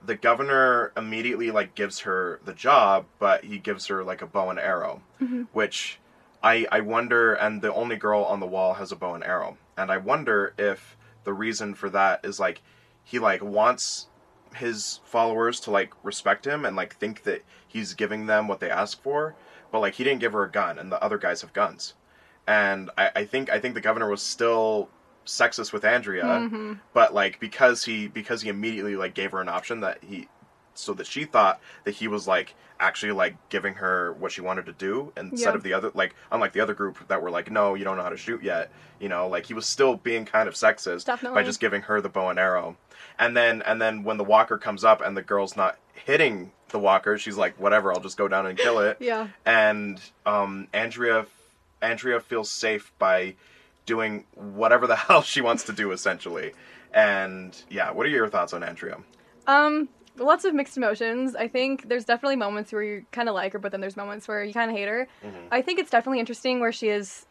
the 0.04 0.14
governor 0.16 0.92
immediately 0.97 1.50
like 1.50 1.75
gives 1.75 2.00
her 2.00 2.40
the 2.44 2.52
job, 2.54 3.04
but 3.18 3.44
he 3.44 3.59
gives 3.59 3.87
her 3.87 4.02
like 4.02 4.23
a 4.23 4.26
bow 4.26 4.50
and 4.50 4.59
arrow, 4.59 5.02
Mhm. 5.23 5.47
which 5.52 5.99
I 6.42 6.66
I 6.73 6.80
wonder. 6.80 7.35
And 7.35 7.61
the 7.62 7.73
only 7.75 7.97
girl 7.97 8.25
on 8.25 8.40
the 8.40 8.47
wall 8.47 8.75
has 8.75 8.90
a 8.90 8.97
bow 8.97 9.14
and 9.14 9.23
arrow, 9.25 9.59
and 9.76 9.92
I 9.92 9.99
wonder 9.99 10.54
if 10.59 10.97
the 11.25 11.33
reason 11.35 11.75
for 11.75 11.90
that 11.90 12.25
is 12.25 12.40
like 12.40 12.62
he 13.02 13.18
like 13.18 13.42
wants 13.42 14.09
his 14.55 15.01
followers 15.05 15.61
to 15.61 15.71
like 15.71 15.93
respect 16.03 16.47
him 16.47 16.65
and 16.65 16.77
like 16.77 16.97
think 16.97 17.23
that 17.25 17.43
he's 17.67 17.95
giving 17.95 18.27
them 18.27 18.49
what 18.49 18.61
they 18.61 18.71
ask 18.71 19.03
for, 19.03 19.35
but 19.73 19.81
like 19.81 19.95
he 19.95 20.05
didn't 20.05 20.21
give 20.21 20.33
her 20.33 20.45
a 20.45 20.51
gun, 20.51 20.79
and 20.79 20.91
the 20.93 21.03
other 21.03 21.19
guys 21.19 21.41
have 21.43 21.53
guns, 21.53 21.95
and 22.47 22.91
I, 22.97 23.11
I 23.17 23.25
think 23.25 23.51
I 23.51 23.59
think 23.61 23.75
the 23.75 23.81
governor 23.81 24.09
was 24.09 24.23
still 24.23 24.89
sexist 25.27 25.73
with 25.73 25.87
Andrea 25.87 26.23
Mhm. 26.25 26.81
but 26.93 27.15
like 27.15 27.41
because 27.41 27.85
he 27.85 28.09
because 28.09 28.43
he 28.43 28.51
immediately 28.51 28.95
like 28.95 29.15
gave 29.15 29.33
her 29.33 29.41
an 29.41 29.49
option 29.49 29.81
that 29.81 29.99
he 30.05 30.29
so 30.78 30.93
that 30.95 31.07
she 31.07 31.25
thought 31.25 31.61
that 31.85 31.93
he 31.93 32.09
was 32.09 32.26
like 32.26 32.54
actually 32.81 33.12
like 33.12 33.37
giving 33.50 33.75
her 33.75 34.12
what 34.14 34.33
she 34.33 34.40
wanted 34.40 34.66
to 34.66 34.73
do 34.73 35.12
instead 35.16 35.50
Yeah. 35.50 35.57
of 35.57 35.62
the 35.62 35.73
other 35.73 35.90
like 35.95 36.14
unlike 36.33 36.52
the 36.52 36.61
other 36.61 36.75
group 36.75 37.07
that 37.09 37.23
were 37.23 37.31
like 37.31 37.50
no 37.50 37.75
you 37.75 37.85
don't 37.85 37.97
know 37.97 38.02
how 38.02 38.09
to 38.09 38.16
shoot 38.16 38.43
yet 38.43 38.71
you 38.99 39.09
know 39.09 39.28
like 39.28 39.47
he 39.47 39.54
was 39.54 39.66
still 39.66 39.95
being 39.97 40.25
kind 40.25 40.49
of 40.49 40.54
sexist 40.54 41.07
by 41.35 41.43
just 41.45 41.61
giving 41.61 41.83
her 41.83 42.00
the 42.00 42.09
bow 42.09 42.28
and 42.31 42.38
arrow 42.38 42.76
and 43.19 43.37
then 43.37 43.62
and 43.62 43.81
then 43.81 44.02
when 44.02 44.16
the 44.16 44.25
walker 44.25 44.59
comes 44.59 44.83
up 44.85 45.00
and 45.00 45.16
the 45.16 45.23
girl's 45.23 45.57
not 45.57 45.78
hitting 45.93 46.50
the 46.71 46.78
walker 46.78 47.16
she's 47.16 47.37
like 47.37 47.59
whatever 47.61 47.93
i'll 47.93 48.00
just 48.00 48.16
go 48.16 48.26
down 48.26 48.45
and 48.47 48.59
kill 48.59 48.81
it 48.81 48.97
Yeah. 49.00 49.28
and 49.47 50.00
um, 50.26 50.66
Andrea 50.75 51.26
Andrea 51.81 52.19
feels 52.21 52.50
safe 52.50 52.93
by 52.99 53.35
doing 53.87 54.25
whatever 54.35 54.87
the 54.88 54.97
hell 55.07 55.23
she 55.23 55.40
wants 55.43 55.64
to 55.64 55.73
do 55.73 55.93
essentially. 55.93 56.52
And 56.93 57.61
yeah, 57.69 57.90
what 57.90 58.07
are 58.07 58.09
your 58.09 58.28
thoughts 58.28 58.52
on 58.54 58.62
Andrea? 58.62 58.99
Um, 59.47 59.88
lots 60.18 60.44
of 60.44 60.54
mixed 60.54 60.76
emotions. 60.76 61.35
I 61.37 61.49
think 61.49 61.88
there's 61.88 62.04
definitely 62.04 62.37
moments 62.37 62.73
where 62.73 62.83
you 62.83 63.04
kind 63.12 63.28
of 63.28 63.35
like 63.35 63.52
her, 63.52 63.59
but 63.59 63.73
then 63.73 63.80
there's 63.80 63.97
moments 63.97 64.28
where 64.28 64.44
you 64.44 64.52
kind 64.52 64.71
of 64.71 64.76
hate 64.76 64.88
her. 64.88 65.09
I 65.50 65.62
think 65.62 65.78
it's 65.78 65.90
definitely 65.90 66.21
interesting 66.21 66.61
where 66.61 66.73
she 66.73 66.88
is 66.88 67.26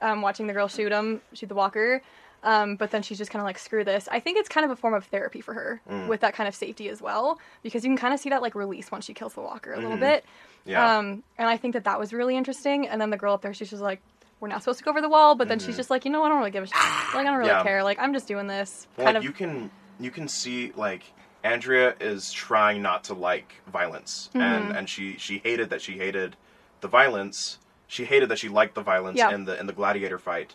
um, 0.00 0.22
watching 0.22 0.46
the 0.46 0.52
girl 0.52 0.68
shoot 0.68 0.92
him, 0.92 1.20
shoot 1.34 1.48
the 1.48 1.54
walker. 1.54 2.02
Um, 2.42 2.76
but 2.76 2.90
then 2.92 3.02
she's 3.02 3.18
just 3.18 3.30
kind 3.30 3.40
of 3.40 3.46
like, 3.46 3.58
screw 3.58 3.82
this. 3.82 4.08
I 4.12 4.20
think 4.20 4.38
it's 4.38 4.48
kind 4.48 4.64
of 4.64 4.70
a 4.70 4.76
form 4.76 4.94
of 4.94 5.04
therapy 5.06 5.40
for 5.40 5.54
her 5.54 5.80
with 6.08 6.20
that 6.20 6.34
kind 6.34 6.46
of 6.46 6.54
safety 6.54 6.88
as 6.88 7.02
well, 7.02 7.40
because 7.62 7.82
you 7.82 7.90
can 7.90 7.96
kind 7.96 8.14
of 8.14 8.20
see 8.20 8.28
that 8.30 8.40
like 8.42 8.54
release 8.54 8.90
once 8.90 9.04
she 9.04 9.14
kills 9.14 9.34
the 9.34 9.40
walker 9.40 9.72
a 9.72 9.80
little 9.80 9.96
bit. 9.96 10.24
Yeah. 10.64 10.98
Um, 10.98 11.22
and 11.38 11.48
I 11.48 11.56
think 11.56 11.74
that 11.74 11.84
that 11.84 11.98
was 11.98 12.12
really 12.12 12.36
interesting. 12.36 12.86
And 12.86 13.00
then 13.00 13.10
the 13.10 13.16
girl 13.16 13.32
up 13.34 13.42
there, 13.42 13.54
she's 13.54 13.70
just 13.70 13.82
like, 13.82 14.00
we're 14.38 14.48
not 14.48 14.62
supposed 14.62 14.78
to 14.78 14.84
go 14.84 14.90
over 14.90 15.00
the 15.00 15.08
wall, 15.08 15.34
but 15.34 15.48
then 15.48 15.58
she's 15.58 15.76
just 15.76 15.90
like, 15.90 16.04
you 16.04 16.10
know, 16.10 16.20
what? 16.20 16.26
I 16.26 16.28
don't 16.30 16.38
really 16.38 16.50
give 16.50 16.62
a 16.62 16.66
shit. 16.66 16.76
Like, 16.76 17.14
I 17.14 17.22
don't 17.24 17.38
really 17.38 17.50
Yeah. 17.50 17.62
care. 17.62 17.82
Like, 17.82 17.98
I'm 17.98 18.12
just 18.12 18.28
doing 18.28 18.46
this. 18.46 18.86
Well, 18.96 19.06
kind 19.06 19.14
like, 19.14 19.20
of. 19.22 19.24
you 19.24 19.32
can 19.32 19.70
you 19.98 20.10
can 20.10 20.28
see 20.28 20.72
like 20.76 21.02
Andrea 21.46 21.94
is 22.00 22.32
trying 22.32 22.82
not 22.82 23.04
to 23.04 23.14
like 23.14 23.54
violence, 23.72 24.30
Mm-hmm. 24.34 24.40
and 24.42 24.76
and 24.76 24.88
she 24.88 25.16
she 25.18 25.38
hated 25.38 25.70
that 25.70 25.80
she 25.82 25.96
hated 25.98 26.36
the 26.80 26.88
violence. 26.88 27.58
She 27.88 28.04
hated 28.04 28.28
that 28.30 28.38
she 28.38 28.48
liked 28.48 28.74
the 28.74 28.82
violence 28.82 29.18
Yeah. 29.18 29.34
in 29.34 29.44
the 29.44 29.58
in 29.60 29.66
the 29.66 29.72
gladiator 29.72 30.18
fight, 30.18 30.54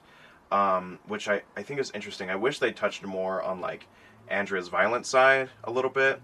um, 0.52 1.00
which 1.08 1.28
I 1.30 1.42
I 1.56 1.64
think 1.64 1.80
is 1.80 1.92
interesting. 1.92 2.30
I 2.30 2.36
wish 2.36 2.60
they 2.60 2.72
touched 2.72 3.04
more 3.06 3.42
on 3.42 3.62
like 3.62 3.88
Andrea's 4.28 4.68
violent 4.68 5.06
side 5.06 5.50
a 5.64 5.72
little 5.72 5.92
bit. 5.92 6.22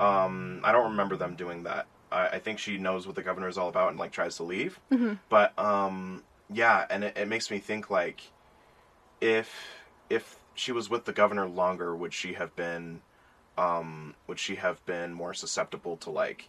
Um, 0.00 0.60
I 0.64 0.72
don't 0.72 0.90
remember 0.92 1.16
them 1.16 1.34
doing 1.36 1.62
that. 1.64 1.86
I, 2.10 2.28
I 2.28 2.38
think 2.38 2.58
she 2.58 2.78
knows 2.78 3.06
what 3.06 3.14
the 3.16 3.22
governor 3.22 3.48
is 3.48 3.58
all 3.58 3.68
about 3.68 3.90
and 3.90 3.98
like 3.98 4.12
tries 4.12 4.36
to 4.36 4.42
leave. 4.44 4.80
Mm-hmm. 4.90 5.14
But 5.28 5.56
um, 5.58 6.22
yeah, 6.52 6.86
and 6.90 7.04
it, 7.04 7.16
it 7.16 7.28
makes 7.28 7.50
me 7.50 7.58
think 7.58 7.90
like 7.90 8.22
if 9.20 9.54
if 10.08 10.36
she 10.54 10.72
was 10.72 10.90
with 10.90 11.04
the 11.04 11.12
governor 11.12 11.46
longer, 11.48 11.94
would 11.94 12.12
she 12.12 12.32
have 12.34 12.54
been 12.56 13.00
um, 13.58 14.14
would 14.26 14.38
she 14.38 14.54
have 14.56 14.84
been 14.86 15.12
more 15.12 15.34
susceptible 15.34 15.96
to 15.98 16.10
like 16.10 16.48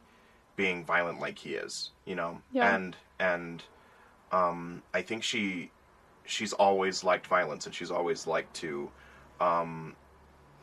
being 0.55 0.85
violent 0.85 1.19
like 1.19 1.39
he 1.39 1.55
is? 1.55 1.91
You 2.05 2.15
know, 2.15 2.41
Yeah. 2.51 2.75
and 2.75 2.95
and 3.19 3.63
um, 4.31 4.83
I 4.93 5.01
think 5.01 5.23
she 5.23 5.71
she's 6.25 6.53
always 6.53 7.03
liked 7.03 7.27
violence 7.27 7.65
and 7.65 7.75
she's 7.75 7.91
always 7.91 8.27
liked 8.27 8.53
to 8.55 8.89
um, 9.41 9.95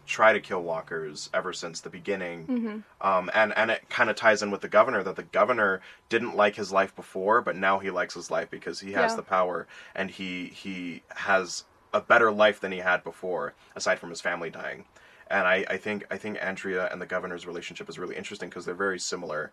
try 0.06 0.32
to 0.32 0.40
kill 0.40 0.62
walkers 0.62 1.28
ever 1.34 1.52
since 1.52 1.80
the 1.80 1.90
beginning. 1.90 2.46
Mhm. 2.46 2.82
Um, 3.06 3.30
and 3.34 3.52
and 3.58 3.70
it 3.70 3.90
kind 3.90 4.08
of 4.08 4.16
ties 4.16 4.42
in 4.42 4.50
with 4.50 4.62
the 4.62 4.68
governor 4.68 5.02
that 5.02 5.16
the 5.16 5.24
governor 5.24 5.82
didn't 6.08 6.34
like 6.36 6.54
his 6.56 6.72
life 6.72 6.94
before, 6.96 7.42
but 7.42 7.56
now 7.56 7.78
he 7.78 7.90
likes 7.90 8.14
his 8.14 8.30
life 8.30 8.48
because 8.50 8.80
he 8.80 8.92
has 8.92 9.12
Yeah. 9.12 9.16
the 9.16 9.22
power 9.22 9.66
and 9.94 10.10
he 10.10 10.46
he 10.46 11.02
has 11.16 11.64
a 11.92 12.00
better 12.00 12.30
life 12.30 12.60
than 12.60 12.72
he 12.72 12.78
had 12.78 13.02
before, 13.04 13.54
aside 13.74 13.98
from 13.98 14.10
his 14.10 14.20
family 14.20 14.50
dying. 14.50 14.84
And 15.30 15.46
I, 15.46 15.64
I 15.68 15.76
think 15.76 16.06
I 16.10 16.16
think 16.16 16.38
Andrea 16.40 16.88
and 16.90 17.00
the 17.00 17.06
governor's 17.06 17.46
relationship 17.46 17.88
is 17.88 17.98
really 17.98 18.16
interesting 18.16 18.48
because 18.48 18.64
they're 18.64 18.74
very 18.74 18.98
similar 18.98 19.52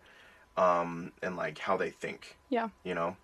um, 0.56 1.12
in 1.22 1.36
like 1.36 1.58
how 1.58 1.76
they 1.76 1.90
think. 1.90 2.36
Yeah, 2.48 2.68
You 2.84 2.94
know. 2.94 3.16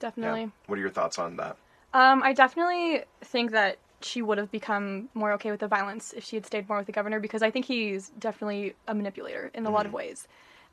definitely. 0.00 0.42
Yeah. 0.42 0.48
What 0.66 0.78
are 0.78 0.82
your 0.82 0.90
thoughts 0.90 1.18
on 1.18 1.36
that? 1.36 1.56
Um, 1.94 2.22
I 2.22 2.34
definitely 2.34 3.04
think 3.22 3.52
that 3.52 3.78
she 4.00 4.22
would 4.22 4.38
have 4.38 4.50
become 4.50 5.08
more 5.14 5.32
okay 5.32 5.50
with 5.50 5.60
the 5.60 5.68
violence 5.68 6.12
if 6.12 6.24
she 6.24 6.36
had 6.36 6.46
stayed 6.46 6.68
more 6.68 6.78
with 6.78 6.86
the 6.86 6.92
governor 6.92 7.18
because 7.18 7.42
I 7.42 7.50
think 7.50 7.64
he's 7.64 8.10
definitely 8.18 8.74
a 8.86 8.94
manipulator 8.94 9.50
in 9.54 9.66
a 9.66 9.70
lot 9.70 9.86
of 9.86 9.92
ways. 9.92 10.28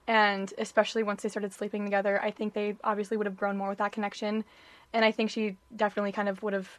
And 0.08 0.54
especially 0.60 1.02
once 1.02 1.24
they 1.24 1.30
started 1.30 1.52
sleeping 1.52 1.84
together, 1.84 2.22
I 2.22 2.30
think 2.30 2.54
they 2.54 2.76
obviously 2.84 3.18
would 3.18 3.26
have 3.26 3.38
grown 3.38 3.58
more 3.58 3.70
with 3.70 3.80
that 3.80 3.92
connection. 3.92 4.44
And 4.94 5.04
I 5.04 5.12
think 5.12 5.32
she 5.32 5.58
definitely 5.76 6.12
kind 6.12 6.30
of 6.30 6.44
would 6.44 6.54
have 6.54 6.70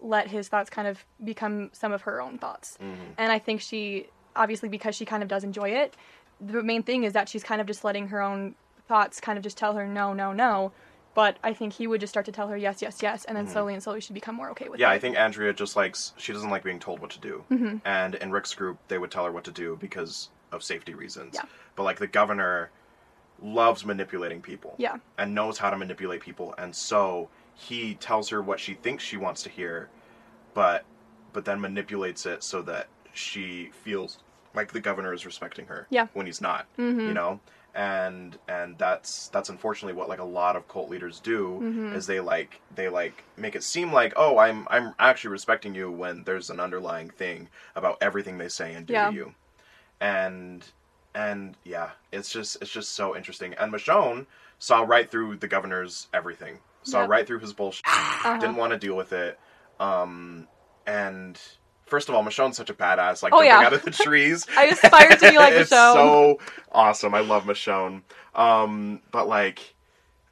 let 0.00 0.28
his 0.28 0.48
thoughts 0.48 0.70
kind 0.70 0.88
of 0.88 1.04
become 1.22 1.70
some 1.72 1.92
of 1.92 2.02
her 2.02 2.20
own 2.20 2.38
thoughts. 2.38 2.78
And 3.18 3.32
I 3.32 3.38
think 3.38 3.60
she, 3.60 4.06
obviously, 4.34 4.68
because 4.68 4.94
she 4.94 5.04
kind 5.04 5.22
of 5.22 5.28
does 5.28 5.44
enjoy 5.44 5.70
it, 5.70 5.96
the 6.40 6.62
main 6.62 6.82
thing 6.82 7.04
is 7.04 7.12
that 7.12 7.28
she's 7.28 7.42
kind 7.44 7.60
of 7.60 7.66
just 7.66 7.84
letting 7.84 8.08
her 8.08 8.22
own 8.22 8.54
thoughts 8.88 9.20
kind 9.20 9.36
of 9.36 9.44
just 9.44 9.58
tell 9.58 9.74
her 9.74 9.86
no, 9.86 10.12
no, 10.12 10.32
no. 10.32 10.72
But 11.12 11.38
I 11.42 11.52
think 11.52 11.72
he 11.72 11.86
would 11.86 12.00
just 12.00 12.12
start 12.12 12.26
to 12.26 12.32
tell 12.32 12.48
her 12.48 12.56
yes, 12.56 12.80
yes, 12.80 13.02
yes, 13.02 13.24
and 13.24 13.36
then 13.36 13.48
slowly 13.48 13.74
and 13.74 13.82
slowly 13.82 14.00
she'd 14.00 14.14
become 14.14 14.36
more 14.36 14.50
okay 14.50 14.68
with 14.68 14.78
Yeah, 14.78 14.86
it. 14.86 14.90
Yeah, 14.90 14.94
I 14.94 14.98
think 15.00 15.16
Andrea 15.16 15.52
just 15.52 15.74
likes 15.74 16.12
she 16.16 16.32
doesn't 16.32 16.50
like 16.50 16.62
being 16.62 16.78
told 16.78 17.00
what 17.00 17.10
to 17.10 17.20
do. 17.20 17.44
Mm-hmm. 17.50 17.78
And 17.84 18.14
in 18.14 18.30
Rick's 18.30 18.54
group, 18.54 18.78
they 18.88 18.96
would 18.96 19.10
tell 19.10 19.24
her 19.24 19.32
what 19.32 19.44
to 19.44 19.50
do 19.50 19.76
because 19.80 20.30
of 20.52 20.62
safety 20.62 20.94
reasons. 20.94 21.34
Yeah. 21.34 21.42
But 21.74 21.82
like 21.82 21.98
the 21.98 22.06
governor 22.06 22.70
loves 23.42 23.84
manipulating 23.84 24.40
people. 24.40 24.76
Yeah. 24.78 24.98
And 25.18 25.34
knows 25.34 25.58
how 25.58 25.70
to 25.70 25.76
manipulate 25.76 26.20
people, 26.20 26.54
and 26.58 26.74
so 26.74 27.28
he 27.60 27.94
tells 27.94 28.28
her 28.30 28.40
what 28.40 28.58
she 28.58 28.74
thinks 28.74 29.04
she 29.04 29.16
wants 29.16 29.42
to 29.42 29.50
hear, 29.50 29.88
but 30.54 30.84
but 31.32 31.44
then 31.44 31.60
manipulates 31.60 32.26
it 32.26 32.42
so 32.42 32.62
that 32.62 32.88
she 33.12 33.70
feels 33.84 34.18
like 34.54 34.72
the 34.72 34.80
governor 34.80 35.12
is 35.12 35.24
respecting 35.26 35.66
her. 35.66 35.86
Yeah. 35.90 36.06
When 36.12 36.26
he's 36.26 36.40
not. 36.40 36.66
Mhm. 36.76 37.06
You 37.06 37.14
know? 37.14 37.40
And 37.72 38.36
and 38.48 38.76
that's 38.78 39.28
that's 39.28 39.48
unfortunately 39.48 39.92
what 39.92 40.08
like 40.08 40.18
a 40.18 40.24
lot 40.24 40.56
of 40.56 40.66
cult 40.66 40.90
leaders 40.90 41.20
do 41.20 41.60
Mhm. 41.62 41.94
is 41.94 42.06
they 42.06 42.18
like 42.18 42.60
they 42.74 42.88
like 42.88 43.22
make 43.36 43.54
it 43.54 43.62
seem 43.62 43.92
like 43.92 44.12
oh 44.16 44.38
I'm 44.38 44.66
I'm 44.70 44.94
actually 44.98 45.30
respecting 45.30 45.74
you 45.74 45.90
when 45.90 46.24
there's 46.24 46.50
an 46.50 46.58
underlying 46.58 47.10
thing 47.10 47.48
about 47.76 47.98
everything 48.00 48.38
they 48.38 48.48
say 48.48 48.74
and 48.74 48.86
do 48.86 48.92
Yeah. 48.94 49.10
to 49.10 49.14
you, 49.14 49.34
and 50.00 50.64
and 51.14 51.56
yeah 51.64 51.90
it's 52.12 52.30
just 52.32 52.56
it's 52.60 52.70
just 52.72 52.92
so 52.94 53.16
interesting 53.16 53.54
and 53.54 53.72
Michonne 53.72 54.26
saw 54.60 54.82
right 54.82 55.10
through 55.10 55.36
the 55.36 55.48
governor's 55.48 56.06
everything 56.14 56.58
saw 56.84 57.00
Yep. 57.00 57.08
right 57.10 57.26
through 57.26 57.40
his 57.40 57.52
bullshit 57.52 57.82
Uh-huh. 57.86 58.38
didn't 58.38 58.56
want 58.56 58.72
to 58.72 58.78
deal 58.78 58.94
with 58.94 59.12
it 59.12 59.38
um 59.80 60.46
and 60.86 61.38
first 61.86 62.08
of 62.08 62.14
all 62.14 62.22
Michonne's 62.22 62.56
such 62.56 62.70
a 62.70 62.74
badass 62.74 63.22
like 63.22 63.32
Oh, 63.32 63.38
jumping 63.38 63.48
yeah. 63.48 63.66
out 63.66 63.72
of 63.72 63.82
the 63.82 63.90
trees 64.04 64.46
I 64.56 64.66
aspire 64.66 65.08
to 65.16 65.30
be 65.30 65.36
like 65.38 65.52
it's 65.54 65.70
Michonne. 65.70 65.94
so 65.94 66.38
awesome. 66.70 67.14
I 67.14 67.20
love 67.20 67.44
Michonne. 67.44 68.02
Um, 68.34 69.00
but 69.10 69.26
like, 69.26 69.74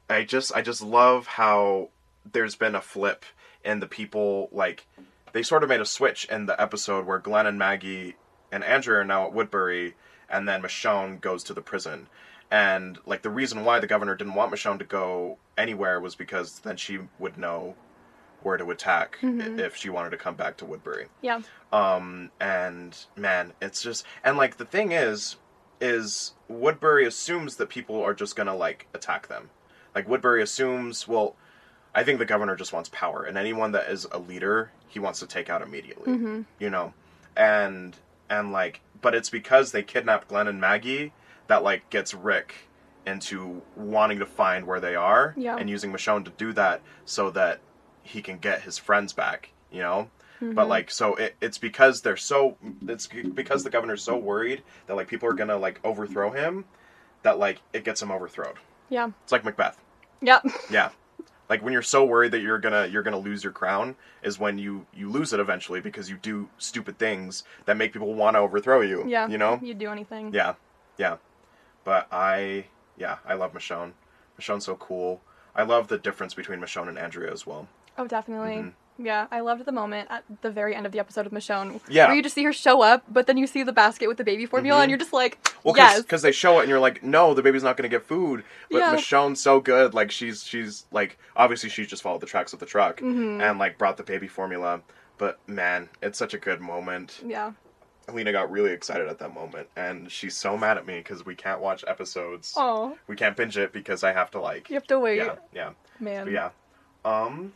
I 0.09 0.23
just 0.23 0.55
I 0.55 0.61
just 0.61 0.81
love 0.81 1.27
how 1.27 1.89
there's 2.31 2.55
been 2.55 2.75
a 2.75 2.81
flip 2.81 3.25
in 3.65 3.81
the 3.81 3.87
people. 3.87 4.47
Like, 4.53 4.85
they 5.33 5.43
sort 5.43 5.63
of 5.63 5.69
made 5.69 5.81
a 5.81 5.85
switch 5.85 6.23
in 6.25 6.45
the 6.45 6.59
episode 6.61 7.05
where 7.05 7.19
Glenn 7.19 7.45
and 7.45 7.59
Maggie 7.59 8.15
and 8.53 8.63
Andrea 8.63 8.99
are 9.01 9.03
now 9.03 9.25
at 9.27 9.33
Woodbury, 9.33 9.95
and 10.29 10.47
then 10.47 10.61
Michonne 10.61 11.19
goes 11.19 11.43
to 11.43 11.53
the 11.53 11.61
prison. 11.61 12.07
And 12.51 12.97
like 13.05 13.21
the 13.21 13.29
reason 13.29 13.63
why 13.63 13.79
the 13.79 13.87
governor 13.87 14.15
didn't 14.15 14.33
want 14.35 14.51
Michonne 14.51 14.79
to 14.79 14.85
go 14.85 15.37
anywhere 15.57 15.99
was 15.99 16.15
because 16.15 16.59
then 16.59 16.77
she 16.77 16.99
would 17.19 17.37
know 17.37 17.75
where 18.41 18.57
to 18.57 18.71
attack 18.71 19.17
Mhm. 19.21 19.59
if 19.59 19.75
she 19.75 19.89
wanted 19.89 20.11
to 20.11 20.17
come 20.17 20.35
back 20.35 20.55
to 20.57 20.65
Woodbury 20.65 21.07
Yeah. 21.21 21.41
um 21.73 22.31
and 22.39 22.97
man 23.17 23.51
it's 23.61 23.81
just 23.81 24.05
and 24.23 24.37
like 24.37 24.55
the 24.55 24.63
thing 24.63 24.93
is 24.93 25.35
is 25.81 26.31
woodbury 26.47 27.05
assumes 27.05 27.57
that 27.57 27.67
people 27.67 28.01
are 28.01 28.13
just 28.13 28.37
gonna 28.37 28.55
like 28.55 28.87
attack 28.93 29.27
them 29.27 29.49
like 29.93 30.07
woodbury 30.07 30.41
assumes 30.41 31.05
well 31.05 31.35
i 31.93 32.01
think 32.01 32.17
the 32.17 32.25
governor 32.25 32.55
just 32.55 32.71
wants 32.71 32.87
power 32.93 33.23
and 33.23 33.37
anyone 33.37 33.73
that 33.73 33.89
is 33.91 34.05
a 34.13 34.17
leader 34.19 34.71
he 34.87 34.99
wants 34.99 35.19
to 35.19 35.27
take 35.27 35.49
out 35.49 35.61
immediately 35.61 36.09
Mhm. 36.13 36.45
you 36.59 36.69
know 36.69 36.93
and 37.35 37.97
and 38.29 38.53
like 38.53 38.79
but 39.01 39.13
it's 39.13 39.29
because 39.29 39.73
they 39.73 39.83
kidnapped 39.83 40.29
glenn 40.29 40.47
and 40.47 40.61
maggie 40.61 41.11
that 41.49 41.61
like 41.63 41.89
gets 41.89 42.13
rick 42.13 42.55
into 43.05 43.61
wanting 43.75 44.19
to 44.19 44.25
find 44.25 44.65
where 44.65 44.79
they 44.79 44.95
are 44.95 45.33
Yeah. 45.37 45.55
and 45.57 45.69
using 45.69 45.91
michonne 45.91 46.23
to 46.25 46.31
do 46.31 46.53
that 46.53 46.81
so 47.05 47.29
that 47.31 47.59
he 48.03 48.21
can 48.21 48.37
get 48.37 48.61
his 48.61 48.77
friends 48.77 49.13
back 49.13 49.51
you 49.71 49.81
know 49.81 50.09
but 50.41 50.65
Mhm. 50.65 50.69
like 50.69 50.89
so 50.91 51.15
it, 51.15 51.35
it's 51.41 51.57
because 51.57 52.01
they're 52.01 52.15
so 52.17 52.57
it's 52.87 53.07
because 53.07 53.63
the 53.65 53.69
governor's 53.69 54.01
so 54.03 54.15
worried 54.17 54.63
that 54.87 54.95
like 54.95 55.07
people 55.09 55.27
are 55.27 55.33
gonna 55.33 55.57
like 55.57 55.79
overthrow 55.83 56.31
him 56.31 56.63
that 57.23 57.37
like 57.39 57.61
it 57.73 57.83
gets 57.83 58.01
him 58.01 58.09
overthrown 58.11 58.53
Yeah. 58.89 59.09
it's 59.23 59.31
like 59.33 59.43
macbeth 59.43 59.77
Yep. 60.21 60.45
yeah 60.69 60.89
like 61.49 61.61
when 61.63 61.73
you're 61.73 61.81
so 61.81 62.05
worried 62.05 62.31
that 62.33 62.39
you're 62.41 62.59
gonna 62.59 62.85
you're 62.87 63.03
gonna 63.03 63.17
lose 63.19 63.43
your 63.43 63.53
crown 63.53 63.95
is 64.23 64.37
when 64.39 64.57
you 64.59 64.85
you 64.93 65.09
lose 65.09 65.33
it 65.33 65.39
eventually 65.39 65.81
because 65.81 66.09
you 66.09 66.17
do 66.17 66.47
stupid 66.57 66.97
things 66.99 67.43
that 67.65 67.75
make 67.75 67.91
people 67.91 68.13
want 68.13 68.35
to 68.35 68.39
overthrow 68.39 68.81
you 68.81 69.03
Yeah. 69.07 69.27
you 69.27 69.37
know 69.37 69.59
You'd 69.61 69.79
do 69.79 69.89
anything. 69.91 70.31
yeah 70.33 70.53
yeah 70.97 71.17
but 71.89 72.07
i 72.11 72.65
yeah 72.97 73.17
i 73.25 73.33
love 73.33 73.51
michonne 73.53 73.91
michonne's 74.39 74.65
so 74.65 74.75
cool 74.75 75.21
i 75.55 75.63
love 75.63 75.87
the 75.87 75.97
difference 75.97 76.33
between 76.35 76.59
michonne 76.59 76.87
and 76.87 76.97
andrea 76.99 77.31
as 77.31 77.45
well 77.47 77.67
Oh, 77.97 78.07
definitely. 78.07 78.55
Mhm. 78.63 78.73
Yeah, 78.97 79.27
I 79.29 79.41
loved 79.41 79.65
the 79.65 79.73
moment 79.73 80.07
at 80.09 80.23
the 80.41 80.49
very 80.49 80.73
end 80.73 80.85
of 80.85 80.93
the 80.93 80.99
episode 80.99 81.25
with 81.25 81.33
Michonne. 81.33 81.81
Yeah. 81.89 82.07
Where 82.07 82.15
you 82.15 82.23
just 82.23 82.33
see 82.35 82.45
her 82.45 82.53
show 82.53 82.81
up, 82.81 83.03
but 83.09 83.27
then 83.27 83.35
you 83.37 83.45
see 83.45 83.61
the 83.63 83.73
basket 83.73 84.07
with 84.07 84.15
the 84.17 84.23
baby 84.23 84.45
formula, 84.45 84.79
Mhm. 84.79 84.83
and 84.83 84.89
you're 84.91 84.97
just 85.05 85.11
like, 85.11 85.33
Well, 85.65 85.75
yes. 85.75 86.01
because 86.01 86.21
they 86.21 86.31
show 86.31 86.59
it 86.59 86.61
and 86.61 86.69
you're 86.69 86.79
like, 86.79 87.03
no, 87.03 87.33
the 87.33 87.41
baby's 87.41 87.63
not 87.63 87.75
going 87.75 87.89
to 87.89 87.93
get 87.97 88.05
food. 88.05 88.45
But 88.71 88.77
Yeah. 88.77 88.95
Michonne's 88.95 89.41
so 89.43 89.59
good. 89.59 89.93
Like 89.93 90.11
she's 90.11 90.45
she's 90.45 90.85
like 90.91 91.17
obviously 91.35 91.69
she's 91.69 91.87
just 91.87 92.03
followed 92.03 92.21
the 92.21 92.25
tracks 92.33 92.53
of 92.53 92.59
the 92.59 92.65
truck 92.65 93.01
Mhm. 93.01 93.41
and 93.41 93.59
like 93.59 93.77
brought 93.77 93.97
the 93.97 94.03
baby 94.03 94.29
formula. 94.29 94.79
But 95.17 95.39
man, 95.45 95.89
it's 96.01 96.17
such 96.17 96.33
a 96.33 96.37
good 96.37 96.61
moment. 96.61 97.19
Yeah. 97.25 97.51
Lena 98.13 98.31
got 98.31 98.51
really 98.51 98.71
excited 98.71 99.07
at 99.07 99.19
that 99.19 99.33
moment, 99.33 99.67
and 99.75 100.11
she's 100.11 100.35
so 100.37 100.57
mad 100.57 100.77
at 100.77 100.85
me 100.85 100.97
because 100.97 101.25
we 101.25 101.35
can't 101.35 101.59
watch 101.61 101.83
episodes. 101.87 102.53
Oh, 102.57 102.97
We 103.07 103.15
can't 103.15 103.35
binge 103.35 103.57
it 103.57 103.71
because 103.73 104.03
I 104.03 104.11
have 104.13 104.31
to 104.31 104.39
like. 104.41 104.69
you 104.69 104.75
have 104.75 104.87
to 104.87 104.99
wait. 104.99 105.17
Yeah, 105.17 105.35
yeah, 105.53 105.71
Man. 105.99 106.25
but 106.25 106.33
yeah. 106.33 106.49
Um, 107.05 107.53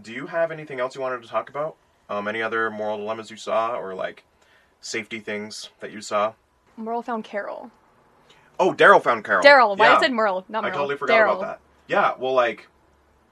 do 0.00 0.12
you 0.12 0.26
have 0.26 0.50
anything 0.52 0.80
else 0.80 0.94
you 0.94 1.00
wanted 1.00 1.22
to 1.22 1.28
talk 1.28 1.48
about? 1.50 1.76
Um, 2.08 2.26
any 2.28 2.42
other 2.42 2.70
moral 2.70 2.96
dilemmas 2.98 3.30
you 3.30 3.36
saw, 3.36 3.76
or 3.76 3.94
like 3.94 4.24
safety 4.80 5.20
things 5.20 5.70
that 5.80 5.90
you 5.92 6.00
saw? 6.00 6.32
Merle 6.76 7.02
found 7.02 7.24
Carol. 7.24 7.70
Oh, 8.58 8.72
Daryl 8.74 9.02
found 9.02 9.24
Carol. 9.24 9.42
Daryl. 9.42 9.76
Why 9.76 9.86
Yeah. 9.86 9.96
I 9.96 10.00
said 10.00 10.12
Merle, 10.12 10.44
not 10.48 10.62
Merle. 10.64 10.72
I 10.72 10.76
totally 10.76 10.96
forgot 10.96 11.22
about 11.22 11.40
that. 11.40 11.60
Yeah, 11.88 12.14
well, 12.18 12.34
like, 12.34 12.68